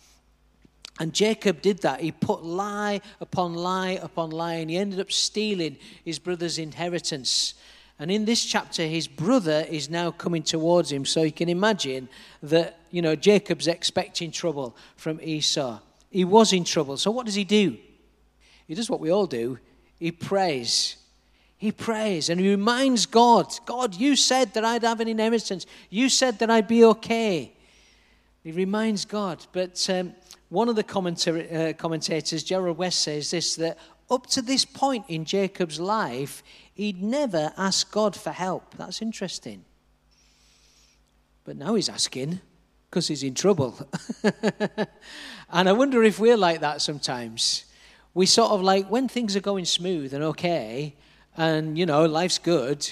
And 1.00 1.12
Jacob 1.12 1.60
did 1.60 1.80
that. 1.82 2.00
He 2.00 2.12
put 2.12 2.44
lie 2.44 3.00
upon 3.20 3.54
lie 3.54 3.98
upon 4.02 4.30
lie, 4.30 4.54
and 4.54 4.70
he 4.70 4.76
ended 4.76 5.00
up 5.00 5.10
stealing 5.10 5.76
his 6.04 6.18
brother's 6.18 6.58
inheritance. 6.58 7.54
And 7.98 8.10
in 8.10 8.24
this 8.26 8.44
chapter, 8.44 8.86
his 8.86 9.08
brother 9.08 9.66
is 9.68 9.90
now 9.90 10.10
coming 10.10 10.42
towards 10.42 10.92
him. 10.92 11.04
So 11.04 11.22
you 11.22 11.32
can 11.32 11.48
imagine 11.48 12.08
that, 12.42 12.78
you 12.90 13.02
know, 13.02 13.16
Jacob's 13.16 13.66
expecting 13.66 14.30
trouble 14.30 14.76
from 14.96 15.20
Esau. 15.20 15.80
He 16.10 16.24
was 16.24 16.52
in 16.52 16.64
trouble. 16.64 16.96
So 16.96 17.10
what 17.10 17.26
does 17.26 17.34
he 17.34 17.44
do? 17.44 17.76
He 18.70 18.76
does 18.76 18.88
what 18.88 19.00
we 19.00 19.10
all 19.10 19.26
do 19.26 19.58
he 19.98 20.12
prays. 20.12 20.96
He 21.58 21.72
prays 21.72 22.30
and 22.30 22.40
he 22.40 22.50
reminds 22.50 23.04
God 23.04 23.52
God, 23.66 23.96
you 23.96 24.14
said 24.14 24.54
that 24.54 24.64
I'd 24.64 24.84
have 24.84 25.00
an 25.00 25.08
inheritance. 25.08 25.66
You 25.90 26.08
said 26.08 26.38
that 26.38 26.50
I'd 26.50 26.68
be 26.68 26.84
okay. 26.84 27.52
He 28.44 28.52
reminds 28.52 29.04
God. 29.04 29.44
But 29.50 29.90
um, 29.90 30.14
one 30.50 30.68
of 30.68 30.76
the 30.76 30.84
commentar- 30.84 31.52
uh, 31.52 31.72
commentators, 31.72 32.44
Gerald 32.44 32.78
West, 32.78 33.00
says 33.00 33.32
this 33.32 33.56
that 33.56 33.76
up 34.08 34.28
to 34.28 34.40
this 34.40 34.64
point 34.64 35.04
in 35.08 35.24
Jacob's 35.24 35.80
life, 35.80 36.44
he'd 36.72 37.02
never 37.02 37.52
asked 37.56 37.90
God 37.90 38.14
for 38.14 38.30
help. 38.30 38.76
That's 38.76 39.02
interesting. 39.02 39.64
But 41.42 41.56
now 41.56 41.74
he's 41.74 41.88
asking 41.88 42.40
because 42.88 43.08
he's 43.08 43.24
in 43.24 43.34
trouble. 43.34 43.76
and 44.22 45.68
I 45.68 45.72
wonder 45.72 46.04
if 46.04 46.20
we're 46.20 46.36
like 46.36 46.60
that 46.60 46.80
sometimes. 46.82 47.64
We 48.14 48.26
sort 48.26 48.50
of 48.50 48.62
like, 48.62 48.88
when 48.88 49.08
things 49.08 49.36
are 49.36 49.40
going 49.40 49.64
smooth 49.64 50.12
and 50.14 50.24
okay, 50.24 50.96
and, 51.36 51.78
you 51.78 51.86
know, 51.86 52.06
life's 52.06 52.38
good. 52.38 52.90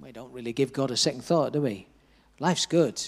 We 0.00 0.12
don't 0.12 0.32
really 0.32 0.52
give 0.52 0.72
God 0.72 0.90
a 0.90 0.96
second 0.96 1.24
thought, 1.24 1.52
do 1.52 1.62
we? 1.62 1.86
Life's 2.38 2.66
good. 2.66 3.02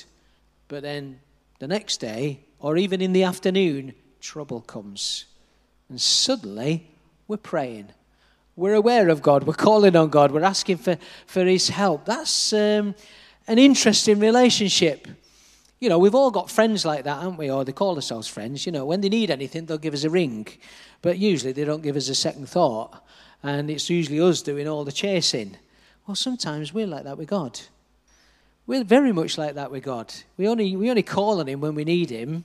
But 0.68 0.82
then 0.82 1.20
the 1.58 1.68
next 1.68 1.98
day, 1.98 2.40
or 2.58 2.76
even 2.76 3.00
in 3.00 3.12
the 3.12 3.24
afternoon, 3.24 3.92
trouble 4.20 4.60
comes. 4.60 5.26
And 5.88 6.00
suddenly, 6.00 6.86
we're 7.28 7.36
praying. 7.36 7.88
We're 8.56 8.74
aware 8.74 9.08
of 9.08 9.22
God. 9.22 9.44
We're 9.44 9.54
calling 9.54 9.96
on 9.96 10.08
God. 10.08 10.32
We're 10.32 10.42
asking 10.42 10.78
for, 10.78 10.96
for 11.26 11.44
His 11.44 11.68
help. 11.68 12.04
That's 12.04 12.52
um, 12.52 12.94
an 13.46 13.58
interesting 13.58 14.18
relationship. 14.20 15.08
You 15.82 15.88
know, 15.88 15.98
we've 15.98 16.14
all 16.14 16.30
got 16.30 16.48
friends 16.48 16.84
like 16.84 17.02
that, 17.02 17.22
haven't 17.22 17.38
we? 17.38 17.50
Or 17.50 17.64
they 17.64 17.72
call 17.72 17.94
themselves 17.96 18.28
friends. 18.28 18.66
You 18.66 18.70
know, 18.70 18.84
when 18.84 19.00
they 19.00 19.08
need 19.08 19.32
anything, 19.32 19.66
they'll 19.66 19.78
give 19.78 19.94
us 19.94 20.04
a 20.04 20.10
ring. 20.10 20.46
But 21.02 21.18
usually 21.18 21.50
they 21.50 21.64
don't 21.64 21.82
give 21.82 21.96
us 21.96 22.08
a 22.08 22.14
second 22.14 22.48
thought 22.48 23.02
and 23.42 23.68
it's 23.68 23.90
usually 23.90 24.20
us 24.20 24.42
doing 24.42 24.68
all 24.68 24.84
the 24.84 24.92
chasing. 24.92 25.56
Well, 26.06 26.14
sometimes 26.14 26.72
we're 26.72 26.86
like 26.86 27.02
that 27.02 27.18
with 27.18 27.28
God. 27.28 27.58
We're 28.64 28.84
very 28.84 29.10
much 29.10 29.36
like 29.36 29.54
that 29.56 29.72
with 29.72 29.82
God. 29.82 30.14
We 30.36 30.46
only, 30.46 30.76
we 30.76 30.88
only 30.88 31.02
call 31.02 31.40
on 31.40 31.48
Him 31.48 31.60
when 31.60 31.74
we 31.74 31.84
need 31.84 32.10
Him. 32.10 32.44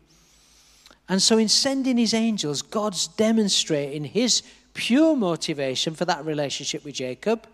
And 1.08 1.22
so, 1.22 1.38
in 1.38 1.48
sending 1.48 1.98
His 1.98 2.16
angels, 2.16 2.64
God's 2.64 3.08
demonstrating 3.08 4.04
His 4.04 4.42
pure 4.74 5.16
motivation 5.16 5.94
for 5.94 6.06
that 6.06 6.26
relationship 6.26 6.84
with 6.84 6.96
Jacob 6.96 7.48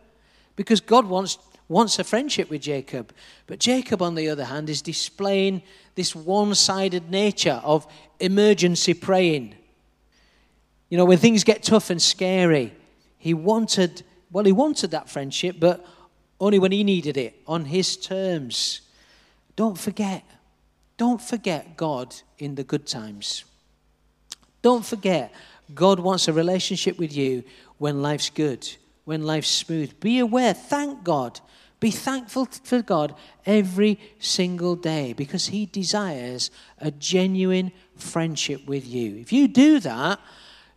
because 0.55 0.79
God 0.79 1.05
wants, 1.07 1.37
wants 1.67 1.99
a 1.99 2.03
friendship 2.03 2.49
with 2.49 2.61
Jacob. 2.61 3.13
But 3.47 3.59
Jacob, 3.59 4.01
on 4.01 4.15
the 4.15 4.29
other 4.29 4.45
hand, 4.45 4.69
is 4.69 4.81
displaying 4.81 5.61
this 5.95 6.15
one 6.15 6.55
sided 6.55 7.09
nature 7.09 7.61
of 7.63 7.87
emergency 8.19 8.93
praying. 8.93 9.55
You 10.89 10.97
know, 10.97 11.05
when 11.05 11.17
things 11.17 11.43
get 11.43 11.63
tough 11.63 11.89
and 11.89 12.01
scary, 12.01 12.73
he 13.17 13.33
wanted, 13.33 14.03
well, 14.31 14.45
he 14.45 14.51
wanted 14.51 14.91
that 14.91 15.09
friendship, 15.09 15.55
but 15.59 15.85
only 16.39 16.59
when 16.59 16.71
he 16.71 16.83
needed 16.83 17.17
it, 17.17 17.41
on 17.47 17.65
his 17.65 17.95
terms. 17.95 18.81
Don't 19.55 19.77
forget, 19.77 20.23
don't 20.97 21.21
forget 21.21 21.77
God 21.77 22.15
in 22.37 22.55
the 22.55 22.63
good 22.63 22.85
times. 22.85 23.45
Don't 24.61 24.85
forget, 24.85 25.33
God 25.73 25.99
wants 25.99 26.27
a 26.27 26.33
relationship 26.33 26.99
with 26.99 27.15
you 27.15 27.43
when 27.77 28.01
life's 28.01 28.29
good, 28.29 28.67
when 29.05 29.23
life's 29.23 29.49
smooth. 29.49 29.99
Be 29.99 30.19
aware, 30.19 30.53
thank 30.53 31.03
God. 31.03 31.39
Be 31.79 31.91
thankful 31.91 32.45
for 32.45 32.81
God 32.81 33.13
every 33.45 33.99
single 34.19 34.75
day 34.75 35.11
because 35.11 35.47
He 35.47 35.65
desires 35.65 36.49
a 36.79 36.91
genuine 36.91 37.71
friendship 37.97 38.65
with 38.65 38.87
you. 38.87 39.17
If 39.17 39.33
you 39.33 39.49
do 39.49 39.79
that, 39.81 40.19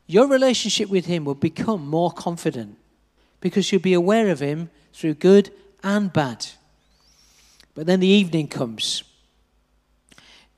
your 0.07 0.27
relationship 0.27 0.89
with 0.89 1.07
Him 1.07 1.25
will 1.25 1.37
become 1.37 1.87
more 1.87 2.11
confident 2.11 2.77
because 3.41 3.71
you'll 3.71 3.83
be 3.83 3.95
aware 3.95 4.31
of 4.31 4.41
Him 4.41 4.71
through 4.93 5.15
good 5.15 5.53
and 5.85 6.13
bad. 6.13 6.47
But 7.75 7.87
then 7.87 8.01
the 8.01 8.09
evening 8.09 8.49
comes. 8.49 9.05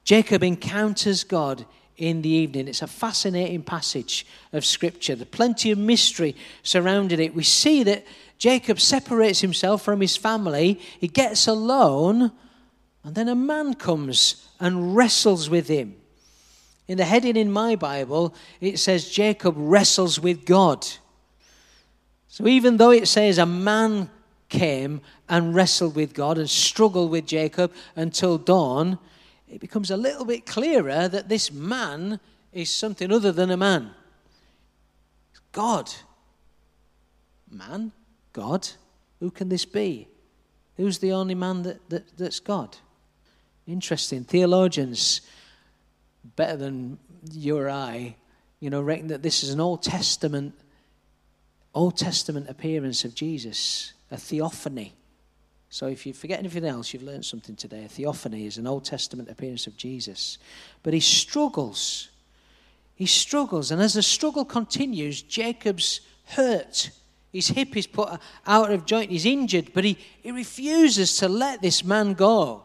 Jacob 0.04 0.42
encounters 0.42 1.24
God 1.24 1.66
in 1.98 2.22
the 2.22 2.28
evening. 2.28 2.68
It's 2.68 2.82
a 2.82 2.86
fascinating 2.86 3.62
passage 3.62 4.24
of 4.52 4.64
Scripture. 4.64 5.16
There's 5.16 5.28
plenty 5.28 5.72
of 5.72 5.78
mystery 5.78 6.34
surrounding 6.62 7.20
it. 7.20 7.34
We 7.34 7.42
see 7.42 7.82
that 7.82 8.06
Jacob 8.38 8.80
separates 8.80 9.40
himself 9.40 9.82
from 9.82 10.00
his 10.00 10.16
family, 10.16 10.80
he 11.00 11.08
gets 11.08 11.48
alone, 11.48 12.30
and 13.02 13.14
then 13.14 13.28
a 13.28 13.34
man 13.34 13.74
comes 13.74 14.48
and 14.60 14.94
wrestles 14.94 15.50
with 15.50 15.68
him. 15.68 15.96
In 16.86 16.98
the 16.98 17.04
heading 17.04 17.36
in 17.36 17.50
my 17.50 17.74
Bible, 17.76 18.34
it 18.60 18.78
says 18.78 19.10
Jacob 19.10 19.54
wrestles 19.56 20.20
with 20.20 20.46
God. 20.46 20.86
So 22.28 22.46
even 22.46 22.76
though 22.76 22.92
it 22.92 23.08
says 23.08 23.38
a 23.38 23.46
man 23.46 24.08
came 24.48 25.00
and 25.28 25.54
wrestled 25.54 25.96
with 25.96 26.14
God 26.14 26.38
and 26.38 26.48
struggled 26.48 27.10
with 27.10 27.26
Jacob 27.26 27.72
until 27.96 28.38
dawn, 28.38 28.98
it 29.50 29.60
becomes 29.60 29.90
a 29.90 29.96
little 29.96 30.24
bit 30.24 30.46
clearer 30.46 31.08
that 31.08 31.28
this 31.28 31.52
man 31.52 32.20
is 32.52 32.70
something 32.70 33.12
other 33.12 33.32
than 33.32 33.50
a 33.50 33.56
man. 33.56 33.90
God. 35.52 35.90
Man? 37.50 37.92
God? 38.32 38.68
Who 39.20 39.30
can 39.30 39.48
this 39.48 39.64
be? 39.64 40.08
Who's 40.76 40.98
the 40.98 41.12
only 41.12 41.34
man 41.34 41.62
that, 41.62 41.88
that, 41.90 42.16
that's 42.16 42.40
God? 42.40 42.76
Interesting. 43.66 44.24
Theologians 44.24 45.22
better 46.36 46.56
than 46.56 46.98
you 47.32 47.58
or 47.58 47.68
I, 47.68 48.16
you 48.60 48.70
know, 48.70 48.80
reckon 48.80 49.08
that 49.08 49.22
this 49.22 49.42
is 49.42 49.50
an 49.50 49.60
Old 49.60 49.82
Testament, 49.82 50.54
Old 51.74 51.96
Testament 51.96 52.48
appearance 52.48 53.04
of 53.04 53.14
Jesus, 53.14 53.92
a 54.10 54.16
theophany. 54.16 54.94
So 55.70 55.86
if 55.86 56.06
you 56.06 56.12
forget 56.14 56.38
anything 56.38 56.64
else, 56.64 56.92
you've 56.92 57.02
learned 57.02 57.24
something 57.24 57.54
today. 57.54 57.84
A 57.84 57.88
theophany 57.88 58.46
is 58.46 58.56
an 58.56 58.66
Old 58.66 58.84
Testament 58.84 59.28
appearance 59.28 59.66
of 59.66 59.76
Jesus. 59.76 60.38
But 60.82 60.94
he 60.94 61.00
struggles. 61.00 62.08
He 62.94 63.06
struggles. 63.06 63.70
And 63.70 63.80
as 63.82 63.94
the 63.94 64.02
struggle 64.02 64.44
continues, 64.44 65.20
Jacob's 65.22 66.00
hurt 66.24 66.90
His 67.32 67.48
hip 67.48 67.76
is 67.76 67.86
put 67.86 68.18
out 68.46 68.70
of 68.70 68.86
joint. 68.86 69.10
He's 69.10 69.26
injured, 69.26 69.72
but 69.74 69.84
he, 69.84 69.98
he 70.22 70.30
refuses 70.30 71.16
to 71.18 71.28
let 71.28 71.60
this 71.60 71.84
man 71.84 72.14
go 72.14 72.62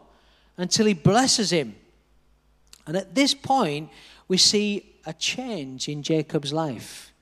until 0.56 0.86
he 0.86 0.94
blesses 0.94 1.50
him. 1.50 1.74
And 2.86 2.96
at 2.96 3.14
this 3.14 3.34
point, 3.34 3.90
we 4.26 4.38
see 4.38 4.94
a 5.06 5.12
change 5.12 5.88
in 5.88 6.02
Jacob's 6.02 6.52
life. 6.52 7.12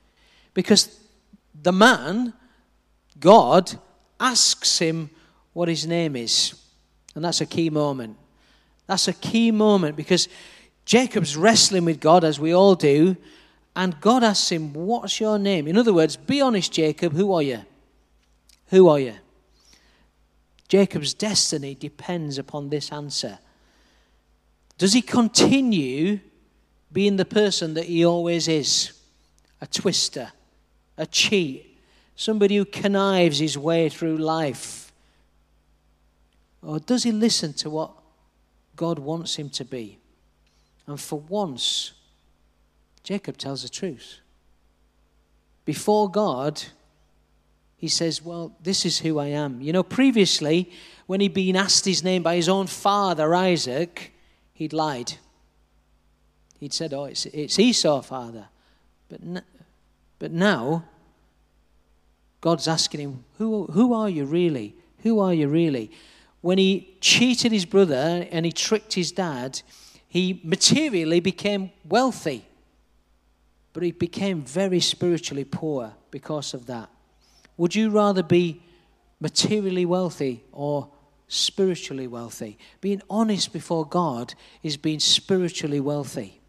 Because 0.53 0.99
the 1.61 1.73
man, 1.73 2.33
God, 3.19 3.73
asks 4.19 4.79
him 4.79 5.09
what 5.53 5.69
his 5.69 5.87
name 5.87 6.15
is. 6.15 6.59
And 7.15 7.23
that's 7.23 7.41
a 7.41 7.45
key 7.45 7.69
moment. 7.69 8.17
That's 8.87 9.07
a 9.07 9.13
key 9.13 9.51
moment 9.51 9.95
because 9.95 10.27
Jacob's 10.85 11.37
wrestling 11.37 11.85
with 11.85 11.99
God, 11.99 12.23
as 12.23 12.39
we 12.39 12.53
all 12.53 12.75
do, 12.75 13.15
and 13.75 13.99
God 14.01 14.23
asks 14.23 14.51
him, 14.51 14.73
What's 14.73 15.19
your 15.19 15.39
name? 15.39 15.67
In 15.67 15.77
other 15.77 15.93
words, 15.93 16.17
be 16.17 16.41
honest, 16.41 16.71
Jacob, 16.71 17.13
who 17.13 17.33
are 17.33 17.41
you? 17.41 17.61
Who 18.67 18.89
are 18.89 18.99
you? 18.99 19.15
Jacob's 20.67 21.13
destiny 21.13 21.75
depends 21.75 22.37
upon 22.37 22.69
this 22.69 22.91
answer. 22.91 23.39
Does 24.77 24.93
he 24.93 25.01
continue 25.01 26.19
being 26.91 27.17
the 27.17 27.25
person 27.25 27.75
that 27.75 27.85
he 27.85 28.05
always 28.05 28.47
is? 28.47 28.93
A 29.61 29.67
twister, 29.67 30.31
a 30.97 31.05
cheat, 31.05 31.79
somebody 32.15 32.57
who 32.57 32.65
connives 32.65 33.39
his 33.39 33.57
way 33.57 33.87
through 33.87 34.17
life? 34.17 34.82
Or 36.65 36.79
does 36.79 37.03
he 37.03 37.11
listen 37.11 37.53
to 37.53 37.69
what 37.69 37.91
God 38.75 38.99
wants 38.99 39.35
him 39.35 39.49
to 39.51 39.65
be? 39.65 39.99
And 40.87 40.99
for 40.99 41.19
once, 41.19 41.91
Jacob 43.03 43.37
tells 43.37 43.63
the 43.63 43.69
truth. 43.69 44.19
Before 45.65 46.09
God, 46.09 46.61
he 47.77 47.87
says, 47.87 48.21
Well, 48.21 48.55
this 48.61 48.85
is 48.85 48.99
who 48.99 49.19
I 49.19 49.27
am. 49.27 49.61
You 49.61 49.73
know, 49.73 49.83
previously, 49.83 50.71
when 51.05 51.19
he'd 51.19 51.33
been 51.33 51.55
asked 51.55 51.85
his 51.85 52.03
name 52.03 52.23
by 52.23 52.35
his 52.35 52.49
own 52.49 52.67
father, 52.67 53.33
Isaac, 53.35 54.13
he'd 54.53 54.73
lied. 54.73 55.13
He'd 56.59 56.73
said, 56.73 56.93
Oh, 56.93 57.05
it's, 57.05 57.25
it's 57.27 57.59
Esau, 57.59 58.01
father. 58.01 58.47
But, 59.09 59.21
n- 59.21 59.43
but 60.19 60.31
now, 60.31 60.85
God's 62.39 62.67
asking 62.67 63.01
him, 63.01 63.23
who, 63.37 63.65
who 63.67 63.93
are 63.93 64.09
you 64.09 64.25
really? 64.25 64.75
Who 65.03 65.19
are 65.19 65.33
you 65.33 65.47
really? 65.47 65.91
When 66.43 66.57
he 66.57 66.97
cheated 66.99 67.53
his 67.53 67.63
brother 67.63 68.27
and 68.29 68.45
he 68.45 68.51
tricked 68.51 68.95
his 68.95 69.13
dad, 69.13 69.61
he 70.09 70.41
materially 70.43 71.21
became 71.21 71.71
wealthy. 71.87 72.43
But 73.71 73.83
he 73.83 73.93
became 73.93 74.41
very 74.41 74.81
spiritually 74.81 75.45
poor 75.45 75.93
because 76.11 76.53
of 76.53 76.65
that. 76.65 76.89
Would 77.55 77.75
you 77.75 77.89
rather 77.89 78.21
be 78.21 78.61
materially 79.21 79.85
wealthy 79.85 80.43
or 80.51 80.89
spiritually 81.29 82.07
wealthy? 82.07 82.57
Being 82.81 83.01
honest 83.09 83.53
before 83.53 83.85
God 83.85 84.33
is 84.63 84.75
being 84.75 84.99
spiritually 84.99 85.79
wealthy. 85.79 86.41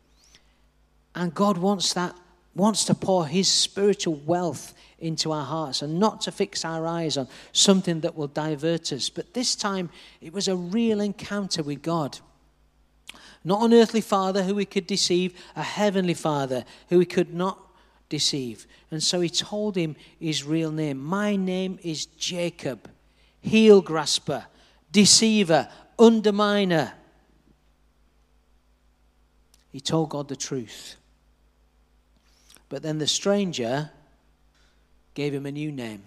And 1.14 1.32
God 1.32 1.56
wants 1.56 1.94
that, 1.94 2.16
wants 2.56 2.84
to 2.86 2.96
pour 2.96 3.28
His 3.28 3.46
spiritual 3.46 4.16
wealth 4.26 4.74
into 5.04 5.32
our 5.32 5.44
hearts 5.44 5.82
and 5.82 6.00
not 6.00 6.22
to 6.22 6.32
fix 6.32 6.64
our 6.64 6.86
eyes 6.86 7.16
on 7.16 7.28
something 7.52 8.00
that 8.00 8.16
will 8.16 8.26
divert 8.26 8.92
us. 8.92 9.08
But 9.10 9.34
this 9.34 9.54
time, 9.54 9.90
it 10.20 10.32
was 10.32 10.48
a 10.48 10.56
real 10.56 11.00
encounter 11.00 11.62
with 11.62 11.82
God. 11.82 12.18
Not 13.44 13.62
an 13.62 13.74
earthly 13.74 14.00
father 14.00 14.42
who 14.42 14.54
we 14.54 14.64
could 14.64 14.86
deceive, 14.86 15.38
a 15.54 15.62
heavenly 15.62 16.14
father 16.14 16.64
who 16.88 16.98
we 16.98 17.04
could 17.04 17.34
not 17.34 17.58
deceive. 18.08 18.66
And 18.90 19.02
so 19.02 19.20
he 19.20 19.28
told 19.28 19.76
him 19.76 19.96
his 20.18 20.44
real 20.44 20.72
name. 20.72 20.98
My 20.98 21.36
name 21.36 21.78
is 21.82 22.06
Jacob, 22.06 22.88
heel 23.42 23.82
grasper, 23.82 24.46
deceiver, 24.90 25.68
underminer. 25.98 26.92
He 29.72 29.80
told 29.80 30.10
God 30.10 30.28
the 30.28 30.36
truth. 30.36 30.96
But 32.70 32.82
then 32.82 32.98
the 32.98 33.06
stranger 33.06 33.90
gave 35.14 35.32
him 35.32 35.46
a 35.46 35.52
new 35.52 35.72
name. 35.72 36.02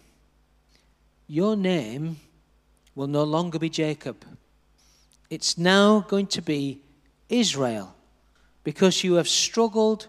Your 1.27 1.55
name 1.55 2.17
will 2.95 3.07
no 3.07 3.23
longer 3.23 3.59
be 3.59 3.69
Jacob. 3.69 4.23
It's 5.29 5.57
now 5.57 6.05
going 6.07 6.27
to 6.27 6.41
be 6.41 6.81
Israel 7.29 7.93
because 8.63 9.03
you 9.03 9.15
have 9.15 9.27
struggled 9.27 10.07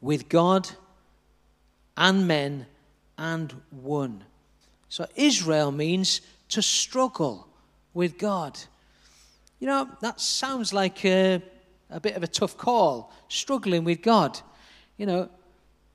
with 0.00 0.28
God 0.28 0.68
and 1.96 2.26
men 2.26 2.66
and 3.16 3.54
won. 3.70 4.24
So 4.88 5.06
Israel 5.14 5.72
means 5.72 6.20
to 6.50 6.62
struggle 6.62 7.48
with 7.94 8.18
God. 8.18 8.58
You 9.58 9.66
know, 9.66 9.88
that 10.00 10.20
sounds 10.20 10.72
like 10.72 11.04
a, 11.04 11.42
a 11.90 12.00
bit 12.00 12.16
of 12.16 12.22
a 12.22 12.26
tough 12.26 12.56
call, 12.58 13.12
struggling 13.28 13.84
with 13.84 14.02
God. 14.02 14.38
You 14.96 15.06
know, 15.06 15.30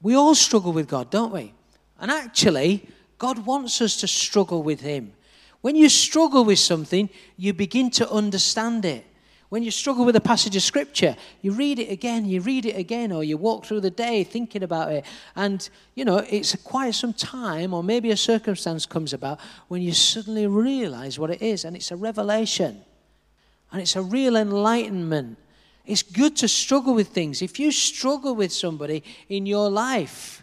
we 0.01 0.15
all 0.15 0.35
struggle 0.35 0.73
with 0.73 0.87
God, 0.87 1.09
don't 1.09 1.31
we? 1.31 1.53
And 2.01 2.11
actually, 2.11 2.87
God 3.17 3.45
wants 3.45 3.79
us 3.79 3.95
to 3.97 4.07
struggle 4.07 4.63
with 4.63 4.81
Him. 4.81 5.13
When 5.61 5.75
you 5.75 5.87
struggle 5.87 6.43
with 6.43 6.59
something, 6.59 7.09
you 7.37 7.53
begin 7.53 7.91
to 7.91 8.09
understand 8.09 8.83
it. 8.83 9.05
When 9.49 9.63
you 9.63 9.69
struggle 9.69 10.05
with 10.05 10.15
a 10.15 10.21
passage 10.21 10.55
of 10.55 10.63
scripture, 10.63 11.15
you 11.41 11.51
read 11.51 11.77
it 11.77 11.91
again, 11.91 12.25
you 12.25 12.39
read 12.41 12.65
it 12.65 12.77
again, 12.77 13.11
or 13.11 13.23
you 13.23 13.37
walk 13.37 13.65
through 13.65 13.81
the 13.81 13.91
day 13.91 14.23
thinking 14.23 14.63
about 14.63 14.91
it. 14.91 15.05
And, 15.35 15.69
you 15.93 16.05
know, 16.05 16.17
it's 16.19 16.55
quite 16.55 16.95
some 16.95 17.13
time, 17.13 17.73
or 17.73 17.83
maybe 17.83 18.11
a 18.11 18.17
circumstance 18.17 18.85
comes 18.85 19.13
about 19.13 19.39
when 19.67 19.81
you 19.81 19.93
suddenly 19.93 20.47
realize 20.47 21.19
what 21.19 21.29
it 21.29 21.41
is. 21.41 21.65
And 21.65 21.75
it's 21.75 21.91
a 21.91 21.97
revelation, 21.97 22.81
and 23.71 23.81
it's 23.81 23.95
a 23.95 24.01
real 24.01 24.37
enlightenment. 24.37 25.37
It's 25.85 26.01
good 26.01 26.37
to 26.37 26.47
struggle 26.47 26.93
with 26.93 27.09
things. 27.09 27.41
If 27.41 27.59
you 27.59 27.71
struggle 27.71 28.33
with 28.33 28.53
somebody 28.53 29.03
in 29.27 29.45
your 29.45 29.69
life, 29.69 30.40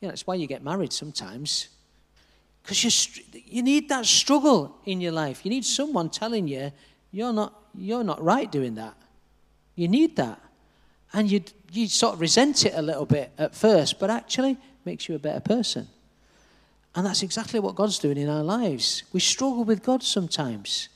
you 0.00 0.06
know, 0.06 0.10
that's 0.10 0.26
why 0.26 0.34
you 0.34 0.46
get 0.46 0.62
married 0.62 0.92
sometimes. 0.92 1.68
Because 2.62 2.84
you, 2.84 3.24
you 3.46 3.62
need 3.62 3.88
that 3.88 4.06
struggle 4.06 4.76
in 4.84 5.00
your 5.00 5.12
life. 5.12 5.44
You 5.44 5.50
need 5.50 5.64
someone 5.64 6.10
telling 6.10 6.48
you, 6.48 6.70
you're 7.12 7.32
not, 7.32 7.54
you're 7.74 8.04
not 8.04 8.22
right 8.22 8.50
doing 8.50 8.74
that. 8.74 8.94
You 9.74 9.88
need 9.88 10.16
that. 10.16 10.40
And 11.12 11.30
you 11.30 11.42
you 11.72 11.88
sort 11.88 12.14
of 12.14 12.20
resent 12.20 12.64
it 12.64 12.74
a 12.74 12.82
little 12.82 13.06
bit 13.06 13.30
at 13.38 13.54
first, 13.54 13.98
but 13.98 14.10
actually 14.10 14.56
makes 14.84 15.08
you 15.08 15.14
a 15.14 15.18
better 15.18 15.40
person. 15.40 15.88
And 16.94 17.06
that's 17.06 17.22
exactly 17.22 17.60
what 17.60 17.74
God's 17.74 17.98
doing 17.98 18.16
in 18.16 18.28
our 18.28 18.42
lives. 18.42 19.02
We 19.12 19.20
struggle 19.20 19.64
with 19.64 19.82
God 19.82 20.02
sometimes, 20.02 20.88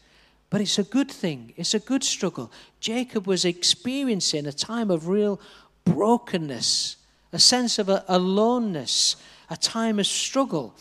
but 0.51 0.61
it's 0.61 0.79
a 0.79 0.83
good 0.83 1.11
thing. 1.11 1.53
It's 1.57 1.75
a 1.75 1.79
good 1.79 2.03
struggle. 2.03 2.51
Jacob 2.81 3.27
was 3.27 3.45
experiencing 3.45 4.47
a 4.47 4.53
time 4.53 4.91
of 4.91 5.09
real 5.09 5.41
brokenness 5.85 6.97
a 7.33 7.39
sense 7.39 7.79
of 7.79 7.89
a 7.89 8.05
aloneness, 8.09 9.17
a 9.49 9.57
time 9.57 9.99
of 9.99 10.07
struggle. 10.07 10.75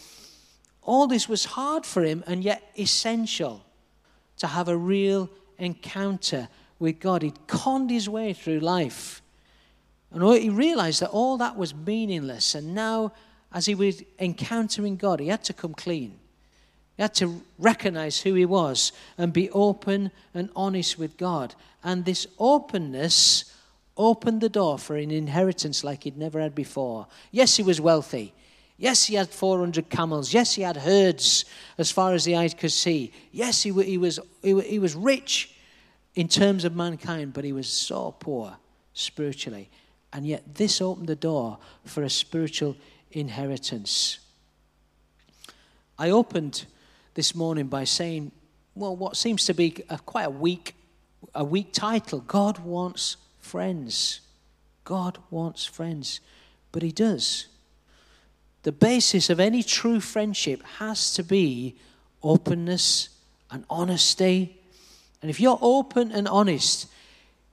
All 0.83 1.07
this 1.07 1.29
was 1.29 1.45
hard 1.45 1.85
for 1.85 2.03
him 2.03 2.23
and 2.27 2.43
yet 2.43 2.71
essential 2.77 3.63
to 4.37 4.47
have 4.47 4.67
a 4.67 4.77
real 4.77 5.29
encounter 5.57 6.49
with 6.79 6.99
God. 6.99 7.21
He'd 7.21 7.47
conned 7.47 7.91
his 7.91 8.09
way 8.09 8.33
through 8.33 8.59
life. 8.59 9.21
And 10.11 10.23
he 10.41 10.49
realized 10.49 11.01
that 11.01 11.09
all 11.09 11.37
that 11.37 11.55
was 11.55 11.73
meaningless. 11.73 12.55
And 12.55 12.75
now, 12.75 13.13
as 13.53 13.65
he 13.65 13.75
was 13.75 14.03
encountering 14.19 14.97
God, 14.97 15.19
he 15.19 15.27
had 15.27 15.43
to 15.45 15.53
come 15.53 15.73
clean. 15.73 16.19
He 16.97 17.01
had 17.03 17.13
to 17.15 17.41
recognize 17.57 18.19
who 18.19 18.33
he 18.33 18.45
was 18.45 18.91
and 19.17 19.31
be 19.31 19.49
open 19.51 20.11
and 20.33 20.49
honest 20.55 20.99
with 20.99 21.17
God. 21.17 21.55
And 21.83 22.03
this 22.03 22.27
openness 22.37 23.45
opened 23.97 24.41
the 24.41 24.49
door 24.49 24.77
for 24.77 24.95
an 24.95 25.11
inheritance 25.11 25.83
like 25.83 26.03
he'd 26.03 26.17
never 26.17 26.39
had 26.39 26.55
before. 26.55 27.07
Yes, 27.31 27.57
he 27.57 27.63
was 27.63 27.81
wealthy. 27.81 28.33
Yes, 28.77 29.05
he 29.05 29.15
had 29.15 29.29
400 29.29 29.89
camels. 29.89 30.33
Yes, 30.33 30.55
he 30.55 30.63
had 30.63 30.77
herds 30.77 31.45
as 31.77 31.91
far 31.91 32.13
as 32.13 32.25
the 32.25 32.35
eye 32.35 32.49
could 32.49 32.71
see. 32.71 33.13
Yes, 33.31 33.61
he, 33.61 33.71
he, 33.83 33.97
was, 33.97 34.19
he, 34.41 34.59
he 34.61 34.79
was 34.79 34.95
rich 34.95 35.55
in 36.15 36.27
terms 36.27 36.65
of 36.65 36.75
mankind, 36.75 37.33
but 37.33 37.43
he 37.43 37.53
was 37.53 37.67
so 37.67 38.15
poor 38.19 38.57
spiritually. 38.93 39.69
And 40.13 40.25
yet, 40.25 40.55
this 40.55 40.81
opened 40.81 41.07
the 41.07 41.15
door 41.15 41.59
for 41.85 42.03
a 42.03 42.09
spiritual 42.09 42.75
inheritance. 43.11 44.19
I 45.97 46.09
opened 46.09 46.65
this 47.13 47.35
morning 47.35 47.67
by 47.67 47.83
saying, 47.83 48.31
well, 48.73 48.95
what 48.95 49.15
seems 49.15 49.45
to 49.45 49.53
be 49.53 49.83
a, 49.89 49.99
quite 49.99 50.23
a 50.23 50.29
weak, 50.29 50.75
a 51.35 51.43
weak 51.43 51.71
title 51.71 52.21
God 52.21 52.59
wants 52.59 53.17
friends. 53.51 54.21
God 54.85 55.17
wants 55.29 55.65
friends, 55.65 56.21
but 56.71 56.83
He 56.83 56.91
does. 56.91 57.47
The 58.63 58.71
basis 58.71 59.29
of 59.29 59.39
any 59.39 59.61
true 59.61 59.99
friendship 59.99 60.63
has 60.79 61.13
to 61.15 61.23
be 61.23 61.75
openness 62.23 63.09
and 63.49 63.65
honesty. 63.69 64.57
And 65.21 65.29
if 65.29 65.39
you're 65.39 65.59
open 65.61 66.11
and 66.11 66.27
honest, 66.27 66.87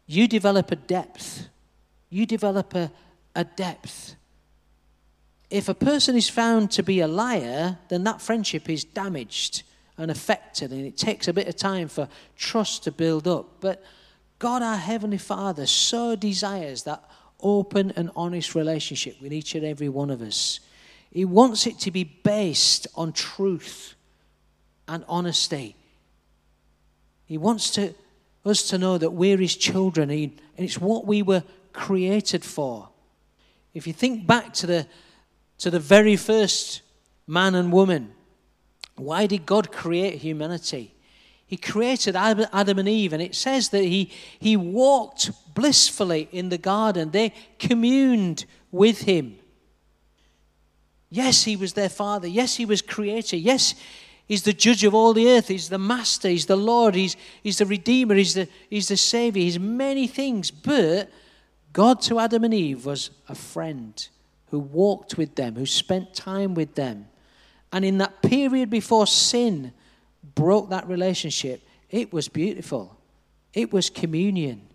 you 0.06 0.28
develop 0.28 0.70
a 0.70 0.76
depth. 0.76 1.48
You 2.10 2.26
develop 2.26 2.74
a, 2.74 2.90
a 3.34 3.44
depth. 3.44 4.14
if 5.50 5.68
a 5.68 5.74
person 5.74 6.14
is 6.16 6.28
found 6.28 6.70
to 6.70 6.82
be 6.82 7.00
a 7.00 7.08
liar, 7.08 7.78
then 7.88 8.04
that 8.04 8.20
friendship 8.20 8.68
is 8.68 8.84
damaged 8.84 9.62
and 9.96 10.10
affected, 10.10 10.70
and 10.70 10.86
it 10.86 10.96
takes 10.96 11.26
a 11.26 11.32
bit 11.32 11.48
of 11.48 11.56
time 11.56 11.88
for 11.88 12.08
trust 12.36 12.84
to 12.84 12.92
build 12.92 13.26
up. 13.26 13.46
But 13.60 13.82
God, 14.38 14.62
our 14.62 14.76
Heavenly 14.76 15.18
Father, 15.18 15.66
so 15.66 16.14
desires 16.14 16.84
that 16.84 17.02
open 17.40 17.92
and 17.96 18.10
honest 18.16 18.54
relationship 18.54 19.20
with 19.20 19.32
each 19.32 19.54
and 19.54 19.64
every 19.64 19.88
one 19.88 20.10
of 20.10 20.22
us. 20.22 20.60
He 21.10 21.24
wants 21.24 21.66
it 21.66 21.78
to 21.80 21.90
be 21.90 22.04
based 22.04 22.86
on 22.94 23.12
truth 23.12 23.94
and 24.86 25.04
honesty. 25.08 25.76
He 27.26 27.38
wants 27.38 27.70
to, 27.72 27.94
us 28.44 28.62
to 28.68 28.78
know 28.78 28.98
that 28.98 29.10
we're 29.10 29.36
His 29.36 29.56
children, 29.56 30.10
and 30.10 30.32
it's 30.56 30.78
what 30.78 31.06
we 31.06 31.22
were 31.22 31.44
created 31.72 32.44
for. 32.44 32.88
If 33.74 33.86
you 33.86 33.92
think 33.92 34.26
back 34.26 34.52
to 34.54 34.66
the, 34.66 34.86
to 35.58 35.70
the 35.70 35.80
very 35.80 36.16
first 36.16 36.82
man 37.26 37.54
and 37.54 37.72
woman, 37.72 38.12
why 38.96 39.26
did 39.26 39.46
God 39.46 39.70
create 39.70 40.18
humanity? 40.18 40.94
He 41.48 41.56
created 41.56 42.14
Adam 42.14 42.78
and 42.78 42.88
Eve, 42.88 43.14
and 43.14 43.22
it 43.22 43.34
says 43.34 43.70
that 43.70 43.82
he, 43.82 44.12
he 44.38 44.54
walked 44.54 45.30
blissfully 45.54 46.28
in 46.30 46.50
the 46.50 46.58
garden. 46.58 47.10
They 47.10 47.32
communed 47.58 48.44
with 48.70 49.00
him. 49.00 49.38
Yes, 51.08 51.44
he 51.44 51.56
was 51.56 51.72
their 51.72 51.88
father. 51.88 52.28
Yes, 52.28 52.56
he 52.56 52.66
was 52.66 52.82
creator. 52.82 53.36
Yes, 53.36 53.74
he's 54.26 54.42
the 54.42 54.52
judge 54.52 54.84
of 54.84 54.94
all 54.94 55.14
the 55.14 55.26
earth. 55.30 55.48
He's 55.48 55.70
the 55.70 55.78
master. 55.78 56.28
He's 56.28 56.44
the 56.44 56.54
Lord. 56.54 56.94
He's, 56.94 57.16
he's 57.42 57.56
the 57.56 57.64
redeemer. 57.64 58.14
He's 58.14 58.34
the, 58.34 58.46
he's 58.68 58.88
the 58.88 58.98
savior. 58.98 59.42
He's 59.42 59.58
many 59.58 60.06
things. 60.06 60.50
But 60.50 61.10
God 61.72 62.02
to 62.02 62.18
Adam 62.18 62.44
and 62.44 62.52
Eve 62.52 62.84
was 62.84 63.08
a 63.26 63.34
friend 63.34 64.06
who 64.50 64.58
walked 64.58 65.16
with 65.16 65.34
them, 65.34 65.54
who 65.54 65.64
spent 65.64 66.12
time 66.12 66.52
with 66.52 66.74
them. 66.74 67.06
And 67.72 67.86
in 67.86 67.96
that 67.98 68.20
period 68.20 68.68
before 68.68 69.06
sin 69.06 69.72
broke 70.38 70.70
that 70.70 70.86
relationship, 70.86 71.66
it 71.90 72.12
was 72.12 72.28
beautiful. 72.28 72.96
It 73.52 73.72
was 73.72 73.90
communion. 73.90 74.68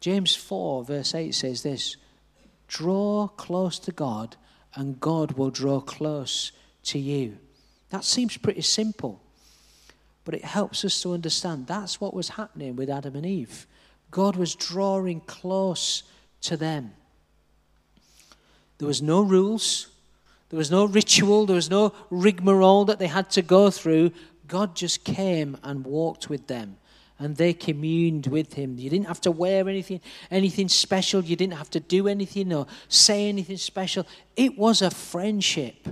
James 0.00 0.34
4, 0.34 0.84
verse 0.84 1.14
8 1.14 1.34
says 1.34 1.62
this 1.62 1.98
Draw 2.66 3.28
close 3.28 3.78
to 3.80 3.92
God, 3.92 4.36
and 4.74 4.98
God 4.98 5.32
will 5.32 5.50
draw 5.50 5.80
close 5.80 6.52
to 6.84 6.98
you. 6.98 7.36
That 7.90 8.04
seems 8.04 8.38
pretty 8.38 8.62
simple, 8.62 9.22
but 10.24 10.34
it 10.34 10.44
helps 10.44 10.82
us 10.86 11.02
to 11.02 11.12
understand 11.12 11.66
that's 11.66 12.00
what 12.00 12.14
was 12.14 12.30
happening 12.30 12.74
with 12.74 12.88
Adam 12.88 13.16
and 13.16 13.26
Eve. 13.26 13.66
God 14.10 14.36
was 14.36 14.54
drawing 14.54 15.20
close 15.20 16.04
to 16.42 16.56
them. 16.56 16.92
There 18.78 18.88
was 18.88 19.02
no 19.02 19.20
rules, 19.20 19.88
there 20.50 20.58
was 20.58 20.70
no 20.70 20.84
ritual, 20.84 21.46
there 21.46 21.56
was 21.56 21.70
no 21.70 21.94
rigmarole 22.10 22.84
that 22.86 22.98
they 22.98 23.06
had 23.06 23.30
to 23.30 23.42
go 23.42 23.70
through. 23.70 24.10
God 24.46 24.74
just 24.74 25.04
came 25.04 25.56
and 25.62 25.84
walked 25.84 26.28
with 26.28 26.48
them 26.48 26.76
and 27.20 27.36
they 27.36 27.52
communed 27.52 28.26
with 28.26 28.54
him. 28.54 28.78
You 28.78 28.90
didn't 28.90 29.06
have 29.06 29.20
to 29.22 29.30
wear 29.30 29.68
anything, 29.68 30.00
anything 30.30 30.68
special. 30.68 31.22
You 31.22 31.36
didn't 31.36 31.52
have 31.56 31.70
to 31.70 31.80
do 31.80 32.08
anything 32.08 32.52
or 32.52 32.66
say 32.88 33.28
anything 33.28 33.58
special. 33.58 34.06
It 34.36 34.58
was 34.58 34.82
a 34.82 34.90
friendship. 34.90 35.86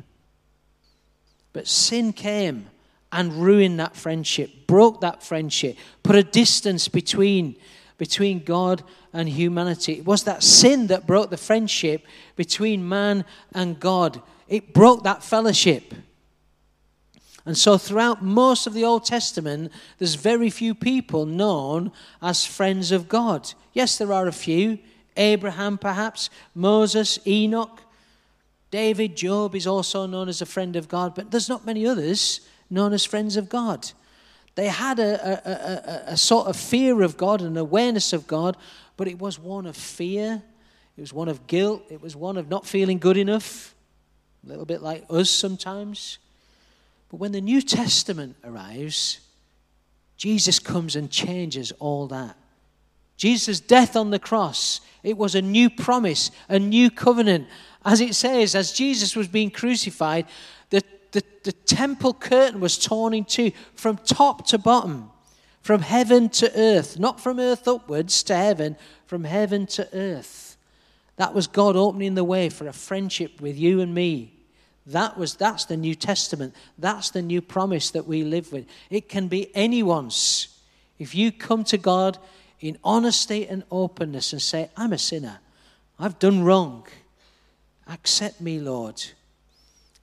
But 1.52 1.68
sin 1.68 2.12
came 2.12 2.68
and 3.12 3.34
ruined 3.34 3.78
that 3.78 3.94
friendship, 3.94 4.66
broke 4.66 5.02
that 5.02 5.22
friendship, 5.22 5.76
put 6.02 6.16
a 6.16 6.22
distance 6.22 6.88
between, 6.88 7.56
between 7.98 8.42
God 8.42 8.82
and 9.12 9.28
humanity. 9.28 9.98
It 9.98 10.06
was 10.06 10.24
that 10.24 10.42
sin 10.42 10.88
that 10.88 11.06
broke 11.06 11.30
the 11.30 11.36
friendship 11.36 12.06
between 12.36 12.88
man 12.88 13.24
and 13.52 13.78
God 13.78 14.22
it 14.48 14.72
broke 14.72 15.04
that 15.04 15.22
fellowship. 15.22 15.94
And 17.44 17.56
so, 17.56 17.78
throughout 17.78 18.22
most 18.22 18.66
of 18.66 18.74
the 18.74 18.84
Old 18.84 19.06
Testament, 19.06 19.72
there's 19.98 20.16
very 20.16 20.50
few 20.50 20.74
people 20.74 21.24
known 21.24 21.92
as 22.20 22.44
friends 22.44 22.92
of 22.92 23.08
God. 23.08 23.54
Yes, 23.72 23.96
there 23.96 24.12
are 24.12 24.26
a 24.26 24.32
few. 24.32 24.78
Abraham, 25.16 25.78
perhaps, 25.78 26.28
Moses, 26.54 27.18
Enoch, 27.26 27.80
David, 28.70 29.16
Job 29.16 29.54
is 29.54 29.66
also 29.66 30.06
known 30.06 30.28
as 30.28 30.42
a 30.42 30.46
friend 30.46 30.76
of 30.76 30.88
God, 30.88 31.14
but 31.14 31.30
there's 31.30 31.48
not 31.48 31.64
many 31.64 31.86
others 31.86 32.40
known 32.68 32.92
as 32.92 33.04
friends 33.04 33.36
of 33.36 33.48
God. 33.48 33.90
They 34.54 34.66
had 34.66 34.98
a, 34.98 35.14
a, 35.26 36.10
a, 36.10 36.12
a 36.12 36.16
sort 36.16 36.48
of 36.48 36.56
fear 36.56 37.02
of 37.02 37.16
God 37.16 37.40
and 37.40 37.56
awareness 37.56 38.12
of 38.12 38.26
God, 38.26 38.56
but 38.98 39.08
it 39.08 39.18
was 39.18 39.38
one 39.38 39.64
of 39.64 39.74
fear, 39.74 40.42
it 40.96 41.00
was 41.00 41.14
one 41.14 41.28
of 41.28 41.46
guilt, 41.46 41.82
it 41.88 42.02
was 42.02 42.14
one 42.14 42.36
of 42.36 42.50
not 42.50 42.66
feeling 42.66 42.98
good 42.98 43.16
enough 43.16 43.74
a 44.44 44.48
little 44.48 44.64
bit 44.64 44.82
like 44.82 45.04
us 45.10 45.30
sometimes. 45.30 46.18
But 47.10 47.18
when 47.18 47.32
the 47.32 47.40
New 47.40 47.62
Testament 47.62 48.36
arrives, 48.44 49.20
Jesus 50.16 50.58
comes 50.58 50.96
and 50.96 51.10
changes 51.10 51.72
all 51.78 52.06
that. 52.08 52.36
Jesus' 53.16 53.60
death 53.60 53.96
on 53.96 54.10
the 54.10 54.18
cross, 54.18 54.80
it 55.02 55.16
was 55.16 55.34
a 55.34 55.42
new 55.42 55.68
promise, 55.68 56.30
a 56.48 56.58
new 56.58 56.90
covenant. 56.90 57.48
As 57.84 58.00
it 58.00 58.14
says, 58.14 58.54
as 58.54 58.72
Jesus 58.72 59.16
was 59.16 59.26
being 59.28 59.50
crucified, 59.50 60.26
the, 60.70 60.82
the, 61.12 61.22
the 61.42 61.52
temple 61.52 62.14
curtain 62.14 62.60
was 62.60 62.78
torn 62.78 63.14
in 63.14 63.24
two 63.24 63.52
from 63.74 63.96
top 63.96 64.46
to 64.48 64.58
bottom, 64.58 65.10
from 65.62 65.82
heaven 65.82 66.28
to 66.30 66.50
earth, 66.56 66.98
not 66.98 67.20
from 67.20 67.40
earth 67.40 67.66
upwards 67.66 68.22
to 68.24 68.36
heaven, 68.36 68.76
from 69.06 69.24
heaven 69.24 69.66
to 69.66 69.88
earth. 69.92 70.47
That 71.18 71.34
was 71.34 71.48
God 71.48 71.74
opening 71.74 72.14
the 72.14 72.24
way 72.24 72.48
for 72.48 72.68
a 72.68 72.72
friendship 72.72 73.40
with 73.40 73.58
you 73.58 73.80
and 73.80 73.92
me. 73.92 74.32
That 74.86 75.18
was 75.18 75.34
that's 75.34 75.64
the 75.64 75.76
New 75.76 75.96
Testament. 75.96 76.54
That's 76.78 77.10
the 77.10 77.22
new 77.22 77.42
promise 77.42 77.90
that 77.90 78.06
we 78.06 78.22
live 78.22 78.52
with. 78.52 78.66
It 78.88 79.08
can 79.08 79.26
be 79.26 79.54
anyone's. 79.54 80.60
If 80.98 81.14
you 81.16 81.32
come 81.32 81.64
to 81.64 81.76
God 81.76 82.18
in 82.60 82.78
honesty 82.84 83.46
and 83.46 83.64
openness 83.70 84.32
and 84.32 84.40
say, 84.40 84.70
I'm 84.76 84.92
a 84.92 84.98
sinner. 84.98 85.40
I've 85.98 86.20
done 86.20 86.44
wrong. 86.44 86.86
Accept 87.88 88.40
me, 88.40 88.60
Lord. 88.60 89.02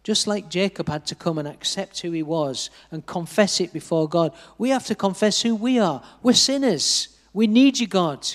Just 0.04 0.28
like 0.28 0.49
Jacob 0.49 0.89
had 0.89 1.06
to 1.08 1.15
come 1.15 1.38
and 1.38 1.47
accept 1.47 2.01
who 2.01 2.12
he 2.12 2.23
was 2.23 2.69
and 2.91 3.06
confess 3.06 3.62
it 3.62 3.71
before 3.71 4.08
God, 4.08 4.34
we 4.58 4.69
have 4.69 4.86
to 4.88 4.95
confess 4.95 5.41
who 5.41 5.56
we 5.56 5.80
are. 5.80 6.04
We're 6.21 6.34
sinners. 6.34 7.08
We 7.34 7.47
need 7.47 7.80
you, 7.80 7.88
God. 7.88 8.28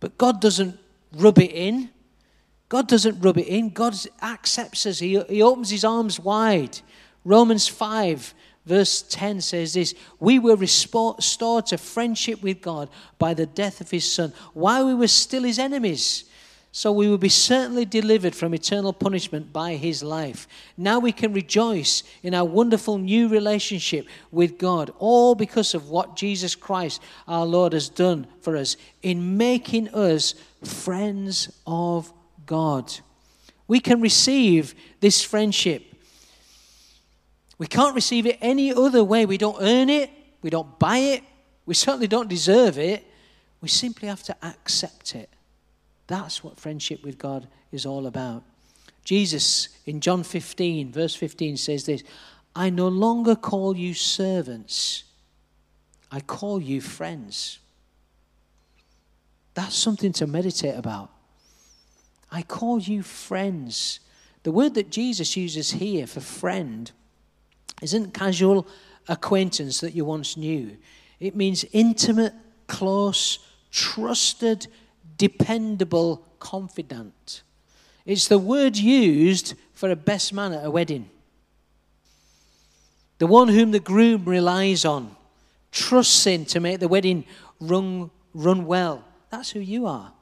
But 0.00 0.18
God 0.18 0.40
doesn't 0.40 0.78
rub 1.16 1.38
it 1.38 1.52
in. 1.52 1.90
God 2.68 2.88
doesn't 2.88 3.20
rub 3.20 3.38
it 3.38 3.46
in. 3.46 3.70
God 3.70 3.94
accepts 4.22 4.86
us. 4.86 4.98
He, 4.98 5.20
he 5.28 5.42
opens 5.42 5.70
his 5.70 5.84
arms 5.84 6.18
wide. 6.18 6.80
Romans 7.24 7.68
5, 7.68 8.34
verse 8.66 9.02
10 9.02 9.40
says 9.40 9.74
this 9.74 9.94
We 10.18 10.38
were 10.38 10.56
restored 10.56 11.66
to 11.66 11.78
friendship 11.78 12.42
with 12.42 12.60
God 12.60 12.88
by 13.18 13.34
the 13.34 13.46
death 13.46 13.80
of 13.80 13.90
his 13.90 14.10
Son 14.10 14.32
while 14.52 14.86
we 14.86 14.94
were 14.94 15.08
still 15.08 15.44
his 15.44 15.58
enemies. 15.58 16.24
So 16.76 16.90
we 16.90 17.08
will 17.08 17.18
be 17.18 17.28
certainly 17.28 17.84
delivered 17.84 18.34
from 18.34 18.52
eternal 18.52 18.92
punishment 18.92 19.52
by 19.52 19.74
his 19.74 20.02
life. 20.02 20.48
Now 20.76 20.98
we 20.98 21.12
can 21.12 21.32
rejoice 21.32 22.02
in 22.24 22.34
our 22.34 22.44
wonderful 22.44 22.98
new 22.98 23.28
relationship 23.28 24.08
with 24.32 24.58
God, 24.58 24.92
all 24.98 25.36
because 25.36 25.74
of 25.74 25.88
what 25.88 26.16
Jesus 26.16 26.56
Christ, 26.56 27.00
our 27.28 27.46
Lord, 27.46 27.74
has 27.74 27.88
done 27.88 28.26
for 28.40 28.56
us 28.56 28.76
in 29.02 29.36
making 29.36 29.88
us 29.90 30.34
friends 30.66 31.50
of 31.66 32.12
God. 32.46 32.92
We 33.66 33.80
can 33.80 34.00
receive 34.00 34.74
this 35.00 35.22
friendship. 35.22 35.84
We 37.58 37.66
can't 37.66 37.94
receive 37.94 38.26
it 38.26 38.38
any 38.40 38.72
other 38.72 39.02
way. 39.02 39.26
We 39.26 39.38
don't 39.38 39.56
earn 39.60 39.88
it, 39.88 40.10
we 40.42 40.50
don't 40.50 40.78
buy 40.78 40.98
it, 40.98 41.22
we 41.66 41.74
certainly 41.74 42.08
don't 42.08 42.28
deserve 42.28 42.78
it. 42.78 43.04
We 43.60 43.68
simply 43.68 44.08
have 44.08 44.22
to 44.24 44.36
accept 44.42 45.14
it. 45.14 45.30
That's 46.06 46.44
what 46.44 46.60
friendship 46.60 47.02
with 47.02 47.16
God 47.16 47.48
is 47.72 47.86
all 47.86 48.06
about. 48.06 48.42
Jesus 49.04 49.70
in 49.86 50.00
John 50.00 50.22
15, 50.22 50.92
verse 50.92 51.14
15 51.14 51.56
says 51.56 51.86
this 51.86 52.02
I 52.54 52.70
no 52.70 52.88
longer 52.88 53.34
call 53.34 53.76
you 53.76 53.94
servants, 53.94 55.04
I 56.10 56.20
call 56.20 56.60
you 56.60 56.80
friends. 56.80 57.58
That's 59.54 59.76
something 59.76 60.12
to 60.14 60.26
meditate 60.26 60.76
about. 60.76 61.10
I 62.30 62.42
call 62.42 62.80
you 62.80 63.02
friends. 63.02 64.00
The 64.42 64.52
word 64.52 64.74
that 64.74 64.90
Jesus 64.90 65.36
uses 65.36 65.72
here 65.72 66.06
for 66.06 66.20
friend 66.20 66.90
isn't 67.80 68.12
casual 68.12 68.66
acquaintance 69.08 69.80
that 69.80 69.94
you 69.94 70.04
once 70.04 70.36
knew. 70.36 70.76
It 71.20 71.36
means 71.36 71.64
intimate, 71.72 72.34
close, 72.66 73.38
trusted, 73.70 74.66
dependable, 75.16 76.26
confidant. 76.40 77.42
It's 78.04 78.28
the 78.28 78.38
word 78.38 78.76
used 78.76 79.54
for 79.72 79.90
a 79.90 79.96
best 79.96 80.32
man 80.32 80.52
at 80.52 80.64
a 80.64 80.70
wedding. 80.70 81.08
The 83.18 83.26
one 83.26 83.48
whom 83.48 83.70
the 83.70 83.80
groom 83.80 84.24
relies 84.24 84.84
on, 84.84 85.14
trusts 85.70 86.26
in 86.26 86.44
to 86.46 86.60
make 86.60 86.80
the 86.80 86.88
wedding 86.88 87.24
run, 87.60 88.10
run 88.34 88.66
well. 88.66 89.04
That's 89.34 89.50
who 89.50 89.58
you 89.58 89.86
are. 89.86 90.12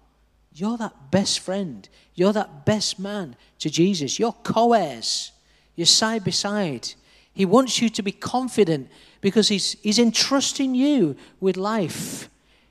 You're 0.54 0.78
that 0.78 1.10
best 1.10 1.40
friend. 1.40 1.86
You're 2.14 2.32
that 2.32 2.64
best 2.64 2.98
man 2.98 3.36
to 3.58 3.68
Jesus. 3.68 4.18
You're 4.18 4.32
co 4.32 4.72
heirs. 4.72 5.32
You're 5.76 5.84
side 5.84 6.24
by 6.24 6.30
side. 6.30 6.94
He 7.34 7.44
wants 7.44 7.82
you 7.82 7.90
to 7.90 8.02
be 8.02 8.12
confident 8.12 8.88
because 9.20 9.48
he's, 9.48 9.76
he's 9.82 9.98
entrusting 9.98 10.74
you 10.74 11.14
with 11.40 11.58
life. 11.58 12.30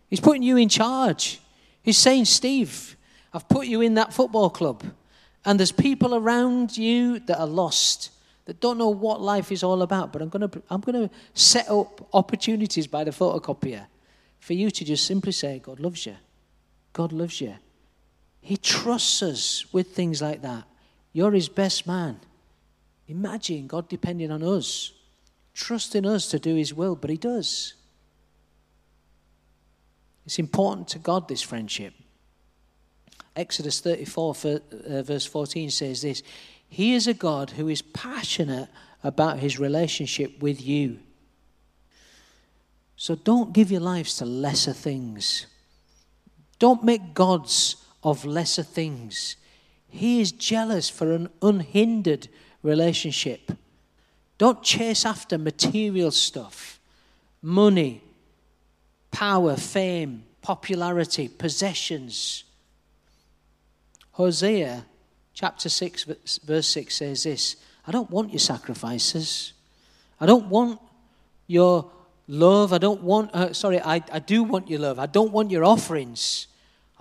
He's 0.10 0.20
putting 0.20 0.42
you 0.42 0.58
in 0.58 0.68
charge. 0.68 1.40
He's 1.84 2.00
saying, 2.00 2.26
Steve, 2.26 2.96
I've 3.32 3.48
put 3.48 3.68
you 3.68 3.82
in 3.82 3.94
that 3.94 4.12
football 4.12 4.50
club. 4.50 4.84
And 5.46 5.60
there's 5.60 5.72
people 5.72 6.16
around 6.16 6.76
you 6.76 7.20
that 7.20 7.40
are 7.40 7.46
lost, 7.46 8.10
that 8.46 8.60
don't 8.60 8.80
know 8.80 8.90
what 8.90 9.22
life 9.22 9.52
is 9.52 9.62
all 9.62 9.84
about. 9.84 10.12
But 10.12 10.24
I'm 10.24 10.30
going 10.30 10.50
to, 10.50 10.64
I'm 10.72 10.82
going 10.82 11.08
to 11.08 11.14
set 11.36 11.70
up 11.70 12.10
opportunities 12.16 12.88
by 12.88 13.04
the 13.04 13.12
photocopier 13.12 13.86
for 14.40 14.54
you 14.54 14.72
to 14.72 14.84
just 14.84 15.06
simply 15.06 15.32
say, 15.32 15.60
God 15.60 15.80
loves 15.80 16.08
you. 16.08 16.16
God 16.94 17.12
loves 17.12 17.42
you. 17.42 17.56
He 18.42 18.58
trusts 18.58 19.22
us 19.22 19.72
with 19.74 19.96
things 19.96 20.22
like 20.22 20.42
that. 20.42 20.64
You're 21.14 21.32
his 21.32 21.50
best 21.50 21.86
man. 21.86 22.20
Imagine 23.08 23.68
God 23.68 23.90
depending 23.90 24.32
on 24.32 24.42
us, 24.44 24.94
trusting 25.54 26.06
us 26.06 26.28
to 26.30 26.40
do 26.40 26.56
his 26.56 26.74
will, 26.74 26.96
but 26.96 27.10
he 27.10 27.18
does. 27.18 27.74
It's 30.26 30.40
important 30.40 30.88
to 30.90 31.00
God, 31.00 31.28
this 31.28 31.42
friendship. 31.42 31.94
Exodus 33.36 33.80
34, 33.80 34.36
uh, 34.46 35.02
verse 35.04 35.26
14 35.26 35.70
says 35.70 36.02
this 36.02 36.24
He 36.68 36.94
is 36.94 37.08
a 37.08 37.14
God 37.14 37.52
who 37.52 37.68
is 37.68 37.82
passionate 37.82 38.70
about 39.04 39.40
his 39.40 39.60
relationship 39.60 40.42
with 40.42 40.62
you. 40.62 41.00
So 42.96 43.16
don't 43.16 43.52
give 43.52 43.72
your 43.72 43.82
lives 43.82 44.18
to 44.18 44.26
lesser 44.26 44.74
things. 44.74 45.48
Don't 46.62 46.84
make 46.84 47.16
gods 47.16 47.78
of 48.04 48.24
lesser 48.24 48.62
things. 48.62 49.36
He 49.90 50.22
is 50.22 50.32
jealous 50.32 50.92
for 50.92 51.12
an 51.12 51.30
unhindered 51.42 52.28
relationship. 52.62 53.52
Don't 54.38 54.62
chase 54.62 55.04
after 55.04 55.40
material 55.40 56.12
stuff, 56.12 56.80
money, 57.42 58.04
power, 59.10 59.56
fame, 59.56 60.24
popularity, 60.44 61.28
possessions. 61.30 62.44
Hosea 64.12 64.86
chapter 65.34 65.68
6, 65.68 66.06
verse 66.44 66.68
6 66.68 66.96
says 66.96 67.24
this 67.24 67.56
I 67.88 67.92
don't 67.92 68.12
want 68.12 68.30
your 68.30 68.40
sacrifices. 68.40 69.54
I 70.20 70.28
don't 70.28 70.46
want 70.46 70.80
your 71.48 71.90
love. 72.28 72.72
I 72.72 72.78
don't 72.78 73.02
want, 73.02 73.34
uh, 73.34 73.52
sorry, 73.52 73.82
I, 73.82 74.04
I 74.12 74.20
do 74.20 74.44
want 74.44 74.70
your 74.70 74.82
love. 74.82 75.00
I 75.00 75.08
don't 75.08 75.32
want 75.32 75.50
your 75.50 75.66
offerings. 75.66 76.46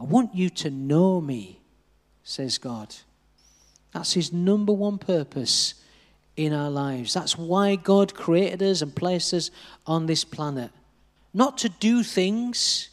I 0.00 0.04
want 0.04 0.34
you 0.34 0.48
to 0.48 0.70
know 0.70 1.20
me, 1.20 1.60
says 2.24 2.56
God. 2.56 2.94
That's 3.92 4.14
his 4.14 4.32
number 4.32 4.72
one 4.72 4.96
purpose 4.96 5.74
in 6.36 6.54
our 6.54 6.70
lives. 6.70 7.12
That's 7.12 7.36
why 7.36 7.76
God 7.76 8.14
created 8.14 8.62
us 8.62 8.80
and 8.80 8.96
placed 8.96 9.34
us 9.34 9.50
on 9.86 10.06
this 10.06 10.24
planet. 10.24 10.70
Not 11.34 11.58
to 11.58 11.68
do 11.68 12.02
things, 12.02 12.88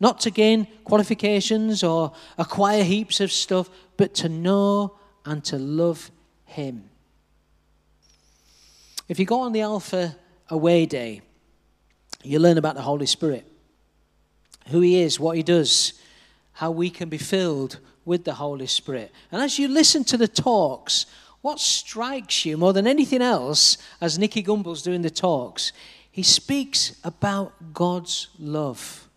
not 0.00 0.20
to 0.20 0.30
gain 0.30 0.66
qualifications 0.84 1.82
or 1.82 2.12
acquire 2.36 2.84
heaps 2.84 3.20
of 3.20 3.32
stuff, 3.32 3.70
but 3.96 4.12
to 4.16 4.28
know 4.28 4.98
and 5.24 5.42
to 5.44 5.56
love 5.56 6.10
him. 6.44 6.90
If 9.08 9.18
you 9.18 9.24
go 9.24 9.40
on 9.40 9.52
the 9.52 9.62
Alpha 9.62 10.14
Away 10.50 10.84
Day, 10.84 11.22
you 12.22 12.38
learn 12.38 12.58
about 12.58 12.74
the 12.74 12.82
Holy 12.82 13.06
Spirit, 13.06 13.50
who 14.68 14.82
he 14.82 15.00
is, 15.00 15.18
what 15.18 15.36
he 15.36 15.42
does, 15.42 15.94
how 16.60 16.70
we 16.70 16.90
can 16.90 17.08
be 17.08 17.16
filled 17.16 17.78
with 18.04 18.24
the 18.24 18.34
Holy 18.34 18.66
Spirit. 18.66 19.10
And 19.32 19.40
as 19.40 19.58
you 19.58 19.66
listen 19.66 20.04
to 20.04 20.18
the 20.18 20.28
talks, 20.28 21.06
what 21.40 21.58
strikes 21.58 22.44
you 22.44 22.58
more 22.58 22.74
than 22.74 22.86
anything 22.86 23.22
else, 23.22 23.78
as 23.98 24.18
Nicky 24.18 24.42
Gumbel's 24.42 24.82
doing 24.82 25.00
the 25.00 25.08
talks, 25.08 25.72
he 26.10 26.22
speaks 26.22 27.00
about 27.02 27.72
God's 27.72 28.28
love. 28.38 29.08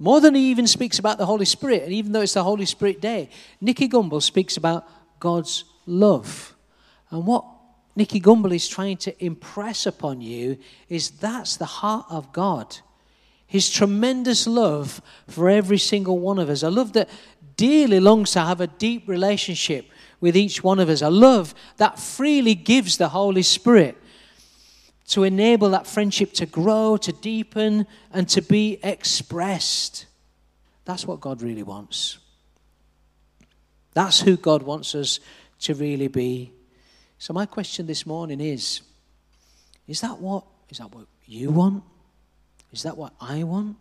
More 0.00 0.20
than 0.20 0.34
he 0.34 0.50
even 0.50 0.66
speaks 0.66 0.98
about 0.98 1.18
the 1.18 1.26
Holy 1.26 1.44
Spirit, 1.44 1.84
and 1.84 1.92
even 1.92 2.10
though 2.10 2.22
it's 2.22 2.34
the 2.34 2.42
Holy 2.42 2.66
Spirit 2.66 3.00
day, 3.00 3.30
Nicky 3.60 3.88
Gumbel 3.88 4.20
speaks 4.20 4.56
about 4.56 4.88
God's 5.20 5.62
love. 5.86 6.56
And 7.12 7.28
what 7.28 7.44
Nicky 7.94 8.20
Gumbel 8.20 8.52
is 8.52 8.66
trying 8.66 8.96
to 8.96 9.24
impress 9.24 9.86
upon 9.86 10.20
you 10.20 10.58
is 10.88 11.12
that's 11.12 11.58
the 11.58 11.64
heart 11.64 12.06
of 12.10 12.32
God 12.32 12.76
his 13.50 13.68
tremendous 13.68 14.46
love 14.46 15.02
for 15.26 15.50
every 15.50 15.76
single 15.76 16.20
one 16.20 16.38
of 16.38 16.48
us. 16.48 16.62
A 16.62 16.70
love 16.70 16.92
that 16.92 17.08
dearly 17.56 17.98
longs 17.98 18.30
to 18.30 18.40
have 18.40 18.60
a 18.60 18.68
deep 18.68 19.08
relationship 19.08 19.86
with 20.20 20.36
each 20.36 20.62
one 20.62 20.78
of 20.78 20.88
us. 20.88 21.02
A 21.02 21.10
love 21.10 21.52
that 21.76 21.98
freely 21.98 22.54
gives 22.54 22.96
the 22.96 23.08
Holy 23.08 23.42
Spirit 23.42 23.98
to 25.08 25.24
enable 25.24 25.70
that 25.70 25.88
friendship 25.88 26.32
to 26.34 26.46
grow, 26.46 26.96
to 26.98 27.10
deepen, 27.10 27.88
and 28.12 28.28
to 28.28 28.40
be 28.40 28.78
expressed. 28.84 30.06
That's 30.84 31.04
what 31.04 31.18
God 31.18 31.42
really 31.42 31.64
wants. 31.64 32.18
That's 33.94 34.20
who 34.20 34.36
God 34.36 34.62
wants 34.62 34.94
us 34.94 35.18
to 35.62 35.74
really 35.74 36.06
be. 36.06 36.52
So 37.18 37.32
my 37.32 37.46
question 37.46 37.88
this 37.88 38.06
morning 38.06 38.40
is 38.40 38.82
is 39.88 40.02
that 40.02 40.20
what 40.20 40.44
is 40.68 40.78
that 40.78 40.94
what 40.94 41.06
you 41.26 41.50
want? 41.50 41.82
Is 42.72 42.82
that 42.84 42.96
what 42.96 43.12
I 43.20 43.42
want? 43.42 43.76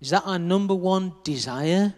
Is 0.00 0.10
that 0.10 0.22
our 0.24 0.38
number 0.38 0.74
one 0.74 1.12
desire? 1.22 1.94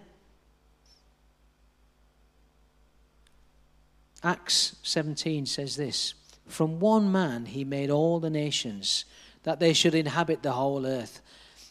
Acts 4.22 4.76
17 4.82 5.46
says 5.46 5.76
this 5.76 6.14
From 6.46 6.80
one 6.80 7.10
man 7.10 7.46
he 7.46 7.64
made 7.64 7.90
all 7.90 8.18
the 8.18 8.30
nations, 8.30 9.04
that 9.44 9.60
they 9.60 9.72
should 9.72 9.94
inhabit 9.94 10.42
the 10.42 10.52
whole 10.52 10.86
earth. 10.86 11.20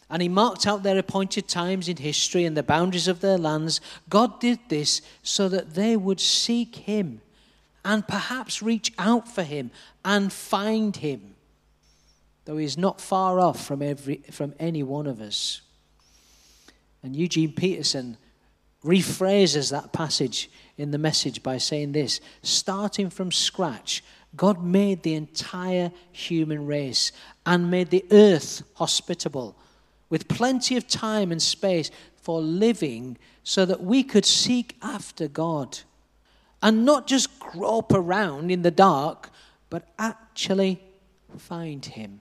And 0.08 0.22
he 0.22 0.28
marked 0.28 0.66
out 0.66 0.82
their 0.82 0.98
appointed 0.98 1.48
times 1.48 1.88
in 1.88 1.96
history 1.96 2.44
and 2.44 2.56
the 2.56 2.62
boundaries 2.62 3.08
of 3.08 3.20
their 3.20 3.36
lands. 3.36 3.80
God 4.08 4.40
did 4.40 4.60
this 4.68 5.02
so 5.22 5.48
that 5.48 5.74
they 5.74 5.96
would 5.96 6.20
seek 6.20 6.76
him 6.76 7.20
and 7.84 8.06
perhaps 8.06 8.62
reach 8.62 8.92
out 8.98 9.28
for 9.28 9.42
him 9.42 9.70
and 10.04 10.32
find 10.32 10.96
him 10.96 11.35
though 12.46 12.56
he's 12.56 12.78
not 12.78 13.00
far 13.00 13.38
off 13.38 13.66
from, 13.66 13.82
every, 13.82 14.22
from 14.30 14.54
any 14.58 14.82
one 14.82 15.06
of 15.06 15.20
us. 15.20 15.60
And 17.02 17.14
Eugene 17.14 17.52
Peterson 17.52 18.16
rephrases 18.84 19.72
that 19.72 19.92
passage 19.92 20.48
in 20.78 20.92
the 20.92 20.98
message 20.98 21.42
by 21.42 21.58
saying 21.58 21.92
this 21.92 22.20
starting 22.42 23.10
from 23.10 23.32
scratch, 23.32 24.02
God 24.36 24.64
made 24.64 25.02
the 25.02 25.14
entire 25.14 25.90
human 26.12 26.66
race 26.66 27.10
and 27.44 27.70
made 27.70 27.90
the 27.90 28.04
earth 28.12 28.62
hospitable 28.74 29.56
with 30.08 30.28
plenty 30.28 30.76
of 30.76 30.86
time 30.86 31.32
and 31.32 31.42
space 31.42 31.90
for 32.14 32.40
living 32.40 33.18
so 33.42 33.64
that 33.64 33.82
we 33.82 34.04
could 34.04 34.24
seek 34.24 34.76
after 34.82 35.26
God 35.26 35.80
and 36.62 36.84
not 36.84 37.08
just 37.08 37.40
grope 37.40 37.92
around 37.92 38.52
in 38.52 38.62
the 38.62 38.70
dark, 38.70 39.30
but 39.68 39.88
actually 39.98 40.80
find 41.38 41.84
Him 41.84 42.20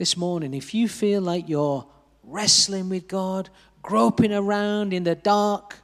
this 0.00 0.16
morning, 0.16 0.54
if 0.54 0.72
you 0.72 0.88
feel 0.88 1.20
like 1.20 1.46
you're 1.46 1.84
wrestling 2.24 2.88
with 2.88 3.06
God, 3.06 3.50
groping 3.82 4.32
around 4.32 4.94
in 4.94 5.04
the 5.04 5.14
dark, 5.14 5.76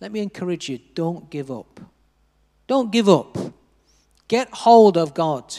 let 0.00 0.12
me 0.12 0.20
encourage 0.20 0.68
you 0.68 0.78
don't 0.92 1.30
give 1.30 1.50
up. 1.50 1.80
Don't 2.66 2.92
give 2.92 3.08
up. 3.08 3.38
Get 4.28 4.50
hold 4.50 4.98
of 4.98 5.14
God. 5.14 5.56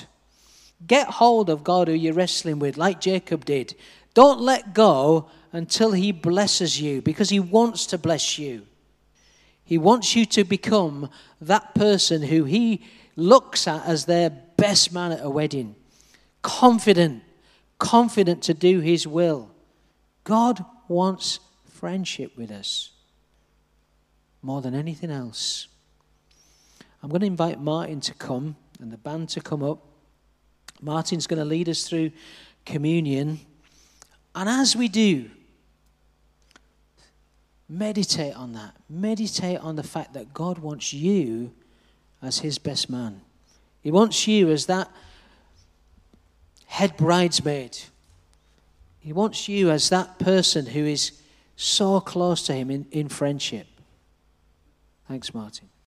Get 0.86 1.08
hold 1.08 1.50
of 1.50 1.64
God 1.64 1.88
who 1.88 1.96
you're 1.96 2.14
wrestling 2.14 2.60
with, 2.60 2.78
like 2.78 3.02
Jacob 3.02 3.44
did. 3.44 3.74
Don't 4.14 4.40
let 4.40 4.76
go 4.76 5.28
until 5.52 5.92
He 5.94 6.12
blesses 6.12 6.80
you 6.80 7.02
because 7.02 7.32
He 7.32 7.40
wants 7.40 7.88
to 7.88 7.98
bless 7.98 8.38
you. 8.38 8.68
He 9.64 9.80
wants 9.80 10.16
you 10.16 10.28
to 10.28 10.44
become 10.44 11.10
that 11.42 11.74
person 11.74 12.22
who 12.22 12.44
He 12.44 12.84
looks 13.16 13.68
at 13.68 13.84
as 13.88 14.06
their 14.06 14.30
best 14.30 14.94
man 14.94 15.12
at 15.12 15.26
a 15.26 15.30
wedding. 15.32 15.76
Confident, 16.44 17.24
confident 17.80 18.44
to 18.44 18.54
do 18.54 18.80
His 18.80 19.08
will. 19.08 19.52
God 20.24 20.64
wants 20.88 21.40
friendship 21.66 22.38
with 22.38 22.52
us 22.52 22.92
more 24.42 24.62
than 24.62 24.76
anything 24.76 25.12
else. 25.12 25.68
I'm 27.02 27.10
going 27.10 27.22
to 27.22 27.28
invite 27.28 27.60
Martin 27.60 28.00
to 28.02 28.14
come 28.14 28.56
and 28.80 28.92
the 28.92 28.98
band 28.98 29.30
to 29.30 29.42
come 29.42 29.64
up. 29.64 29.80
Martin's 30.82 31.28
going 31.28 31.40
to 31.40 31.46
lead 31.46 31.70
us 31.70 31.88
through 31.88 32.12
communion. 32.66 33.40
And 34.34 34.50
as 34.50 34.76
we 34.76 34.88
do, 34.88 35.30
meditate 37.70 38.36
on 38.36 38.54
that. 38.54 38.76
Meditate 38.90 39.60
on 39.60 39.76
the 39.76 39.84
fact 39.84 40.14
that 40.14 40.34
God 40.34 40.60
wants 40.60 40.94
you 40.94 41.54
as 42.22 42.40
his 42.40 42.58
best 42.58 42.90
man. 42.90 43.22
He 43.82 43.92
wants 43.92 44.28
you 44.28 44.50
as 44.50 44.66
that 44.66 44.90
head 46.76 46.98
bridesmaid. 46.98 47.78
He 49.00 49.14
wants 49.14 49.48
you 49.48 49.72
as 49.72 49.90
that 49.92 50.20
person 50.20 50.66
who 50.66 50.84
is 50.86 51.14
so 51.56 52.02
close 52.02 52.44
to 52.48 52.54
him 52.54 52.70
in, 52.70 52.86
in 52.92 53.08
friendship. 53.08 53.66
Thanks, 55.08 55.34
Martin. 55.34 55.70